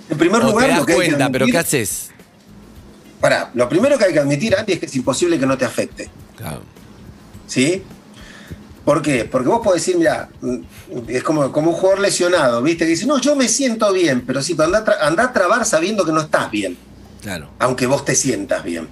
En 0.10 0.18
primer 0.18 0.42
O 0.42 0.46
lugar, 0.52 0.66
te 0.66 0.70
das 0.72 0.80
lo 0.80 0.86
que 0.88 0.94
hay 0.94 1.00
que 1.02 1.06
cuenta, 1.10 1.30
pero 1.32 1.46
admitir- 1.46 1.52
¿qué 1.52 1.58
haces? 1.60 2.10
Pará, 3.22 3.52
lo 3.54 3.68
primero 3.70 3.98
que 3.98 4.06
hay 4.06 4.14
que 4.14 4.20
admitir, 4.20 4.56
Andy, 4.56 4.74
es 4.74 4.80
que 4.80 4.86
es 4.88 4.96
imposible 4.96 5.38
que 5.40 5.46
no 5.46 5.58
te 5.58 5.66
afecte. 5.66 6.10
Claro. 6.36 6.62
¿Sí? 7.48 7.84
¿Por 8.88 9.02
qué? 9.02 9.26
Porque 9.26 9.50
vos 9.50 9.60
podés 9.62 9.82
decir, 9.86 9.98
mira, 9.98 10.30
mm, 10.40 10.56
es 11.10 11.22
como, 11.22 11.52
como 11.52 11.72
un 11.72 11.76
jugador 11.76 12.00
lesionado, 12.00 12.62
¿viste? 12.62 12.86
Que 12.86 12.92
dice, 12.92 13.06
no, 13.06 13.20
yo 13.20 13.36
me 13.36 13.50
siento 13.50 13.92
bien, 13.92 14.22
pero 14.26 14.42
sí, 14.42 14.56
anda, 14.58 14.86
anda 15.02 15.24
a 15.26 15.34
trabar 15.34 15.66
sabiendo 15.66 16.06
que 16.06 16.14
no 16.14 16.22
estás 16.22 16.50
bien, 16.50 16.78
Claro. 17.22 17.50
aunque 17.60 17.86
vos 17.86 18.06
te 18.06 18.16
sientas 18.16 18.64
bien. 18.64 18.88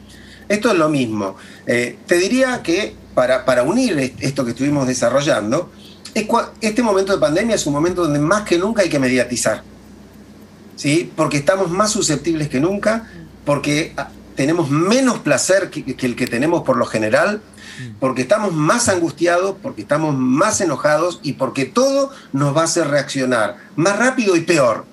Esto 0.49 0.69
es 0.69 0.77
lo 0.77 0.89
mismo. 0.89 1.37
Eh, 1.65 1.97
te 2.07 2.17
diría 2.17 2.61
que 2.61 2.93
para, 3.13 3.45
para 3.45 3.63
unir 3.63 3.97
est- 3.97 4.21
esto 4.21 4.43
que 4.43 4.51
estuvimos 4.51 4.85
desarrollando, 4.85 5.71
es 6.13 6.27
este 6.59 6.83
momento 6.83 7.13
de 7.13 7.19
pandemia 7.19 7.55
es 7.55 7.65
un 7.65 7.71
momento 7.71 8.03
donde 8.03 8.19
más 8.19 8.43
que 8.43 8.57
nunca 8.57 8.81
hay 8.81 8.89
que 8.89 8.99
mediatizar. 8.99 9.63
¿sí? 10.75 11.09
Porque 11.15 11.37
estamos 11.37 11.71
más 11.71 11.91
susceptibles 11.93 12.49
que 12.49 12.59
nunca, 12.59 13.09
porque 13.45 13.93
ah, 13.95 14.09
tenemos 14.35 14.69
menos 14.69 15.19
placer 15.19 15.69
que, 15.69 15.85
que 15.95 16.05
el 16.05 16.17
que 16.17 16.27
tenemos 16.27 16.63
por 16.63 16.75
lo 16.75 16.85
general, 16.85 17.41
porque 17.99 18.23
estamos 18.23 18.53
más 18.53 18.89
angustiados, 18.89 19.55
porque 19.61 19.81
estamos 19.81 20.15
más 20.15 20.61
enojados 20.61 21.19
y 21.23 21.33
porque 21.33 21.65
todo 21.65 22.11
nos 22.33 22.55
va 22.55 22.61
a 22.61 22.65
hacer 22.65 22.87
reaccionar 22.87 23.57
más 23.75 23.97
rápido 23.97 24.35
y 24.35 24.41
peor. 24.41 24.85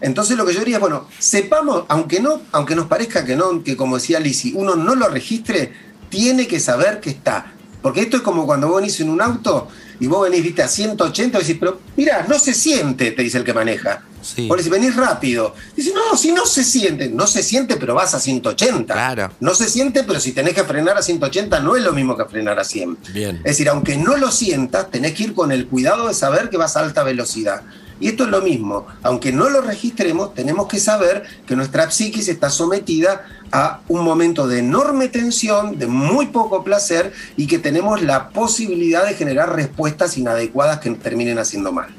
Entonces 0.00 0.36
lo 0.36 0.46
que 0.46 0.54
yo 0.54 0.60
diría 0.60 0.76
es, 0.76 0.80
bueno, 0.80 1.06
sepamos, 1.18 1.84
aunque 1.88 2.20
no, 2.20 2.40
aunque 2.52 2.74
nos 2.74 2.86
parezca 2.86 3.24
que 3.24 3.36
no, 3.36 3.62
que 3.62 3.76
como 3.76 3.96
decía 3.96 4.18
Lisi, 4.20 4.52
uno 4.56 4.74
no 4.74 4.94
lo 4.94 5.08
registre, 5.08 5.72
tiene 6.08 6.46
que 6.46 6.60
saber 6.60 7.00
que 7.00 7.10
está. 7.10 7.52
Porque 7.82 8.00
esto 8.00 8.18
es 8.18 8.22
como 8.22 8.46
cuando 8.46 8.68
vos 8.68 8.76
venís 8.76 9.00
en 9.00 9.10
un 9.10 9.22
auto 9.22 9.68
y 9.98 10.06
vos 10.06 10.28
venís, 10.28 10.42
viste, 10.42 10.62
a 10.62 10.68
180 10.68 11.38
y 11.38 11.40
decís, 11.40 11.56
pero 11.58 11.80
mira, 11.96 12.26
no 12.28 12.38
se 12.38 12.54
siente, 12.54 13.10
te 13.12 13.22
dice 13.22 13.38
el 13.38 13.44
que 13.44 13.54
maneja. 13.54 14.02
Sí. 14.22 14.48
Decís, 14.48 14.70
venís 14.70 14.96
rápido. 14.96 15.54
Dice, 15.76 15.92
no, 15.94 16.16
si 16.16 16.32
no 16.32 16.46
se 16.46 16.64
siente. 16.64 17.08
No 17.08 17.26
se 17.26 17.42
siente, 17.42 17.76
pero 17.76 17.94
vas 17.94 18.14
a 18.14 18.20
180. 18.20 18.92
Claro. 18.92 19.32
No 19.40 19.54
se 19.54 19.68
siente, 19.68 20.04
pero 20.04 20.20
si 20.20 20.32
tenés 20.32 20.54
que 20.54 20.64
frenar 20.64 20.98
a 20.98 21.02
180 21.02 21.60
no 21.60 21.76
es 21.76 21.82
lo 21.82 21.92
mismo 21.92 22.16
que 22.16 22.24
frenar 22.24 22.58
a 22.58 22.64
100. 22.64 22.98
Bien. 23.12 23.36
Es 23.36 23.44
decir, 23.44 23.68
aunque 23.68 23.96
no 23.96 24.16
lo 24.16 24.30
sientas, 24.30 24.90
tenés 24.90 25.14
que 25.14 25.24
ir 25.24 25.34
con 25.34 25.52
el 25.52 25.66
cuidado 25.66 26.08
de 26.08 26.14
saber 26.14 26.50
que 26.50 26.56
vas 26.56 26.76
a 26.76 26.80
alta 26.80 27.02
velocidad. 27.02 27.62
Y 28.00 28.08
esto 28.08 28.24
es 28.24 28.30
lo 28.30 28.40
mismo, 28.40 28.86
aunque 29.02 29.30
no 29.30 29.50
lo 29.50 29.60
registremos, 29.60 30.34
tenemos 30.34 30.66
que 30.68 30.80
saber 30.80 31.22
que 31.46 31.54
nuestra 31.54 31.90
psiquis 31.90 32.28
está 32.28 32.48
sometida 32.48 33.26
a 33.52 33.80
un 33.88 34.02
momento 34.02 34.48
de 34.48 34.60
enorme 34.60 35.08
tensión, 35.08 35.78
de 35.78 35.86
muy 35.86 36.28
poco 36.28 36.64
placer 36.64 37.12
y 37.36 37.46
que 37.46 37.58
tenemos 37.58 38.00
la 38.00 38.30
posibilidad 38.30 39.04
de 39.04 39.14
generar 39.14 39.54
respuestas 39.54 40.16
inadecuadas 40.16 40.80
que 40.80 40.90
terminen 40.92 41.38
haciendo 41.38 41.72
mal. 41.72 41.94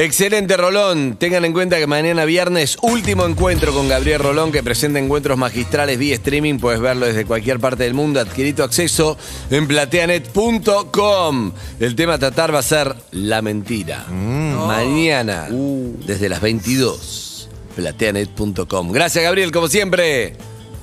Excelente, 0.00 0.56
Rolón. 0.56 1.16
Tengan 1.16 1.44
en 1.44 1.52
cuenta 1.52 1.76
que 1.76 1.88
mañana 1.88 2.24
viernes, 2.24 2.78
último 2.82 3.26
encuentro 3.26 3.74
con 3.74 3.88
Gabriel 3.88 4.20
Rolón, 4.20 4.52
que 4.52 4.62
presenta 4.62 5.00
encuentros 5.00 5.36
magistrales 5.36 5.98
vía 5.98 6.14
streaming. 6.14 6.60
Puedes 6.60 6.78
verlo 6.78 7.04
desde 7.06 7.26
cualquier 7.26 7.58
parte 7.58 7.82
del 7.82 7.94
mundo. 7.94 8.20
Adquirí 8.20 8.52
tu 8.52 8.62
acceso 8.62 9.18
en 9.50 9.66
plateanet.com. 9.66 11.50
El 11.80 11.96
tema 11.96 12.14
a 12.14 12.18
tratar 12.18 12.54
va 12.54 12.60
a 12.60 12.62
ser 12.62 12.94
la 13.10 13.42
mentira. 13.42 14.04
Mañana, 14.08 15.48
desde 15.50 16.28
las 16.28 16.40
22, 16.42 17.48
plateanet.com. 17.74 18.92
Gracias, 18.92 19.24
Gabriel, 19.24 19.50
como 19.50 19.66
siempre. 19.66 20.36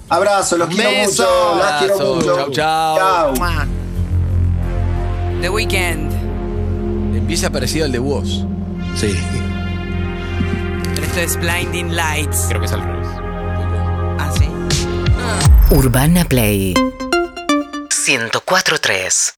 Abrazo, 0.09 0.57
los 0.57 0.67
quiero 0.67 0.89
Beso. 0.89 1.23
mucho. 1.23 1.57
Las 1.63 1.79
quiero 1.79 1.93
Abrazo. 1.95 2.15
mucho. 2.15 2.35
Chau, 2.51 2.51
chau. 2.51 3.33
Chau. 3.37 3.65
The 5.39 5.49
Weeknd. 5.49 6.11
Empieza 7.15 7.49
parecido 7.49 7.85
al 7.85 7.93
de 7.93 7.99
vos. 7.99 8.45
Sí. 8.95 9.15
Esto 11.01 11.19
es 11.19 11.37
Blinding 11.37 11.95
Lights. 11.95 12.45
Creo 12.47 12.61
que 12.61 12.65
es 12.65 12.71
al 12.71 12.81
revés. 12.81 13.07
Ah, 14.19 14.31
sí. 14.37 14.47
Urbana 15.75 16.23
Play 16.25 16.73
104.3 17.89 19.35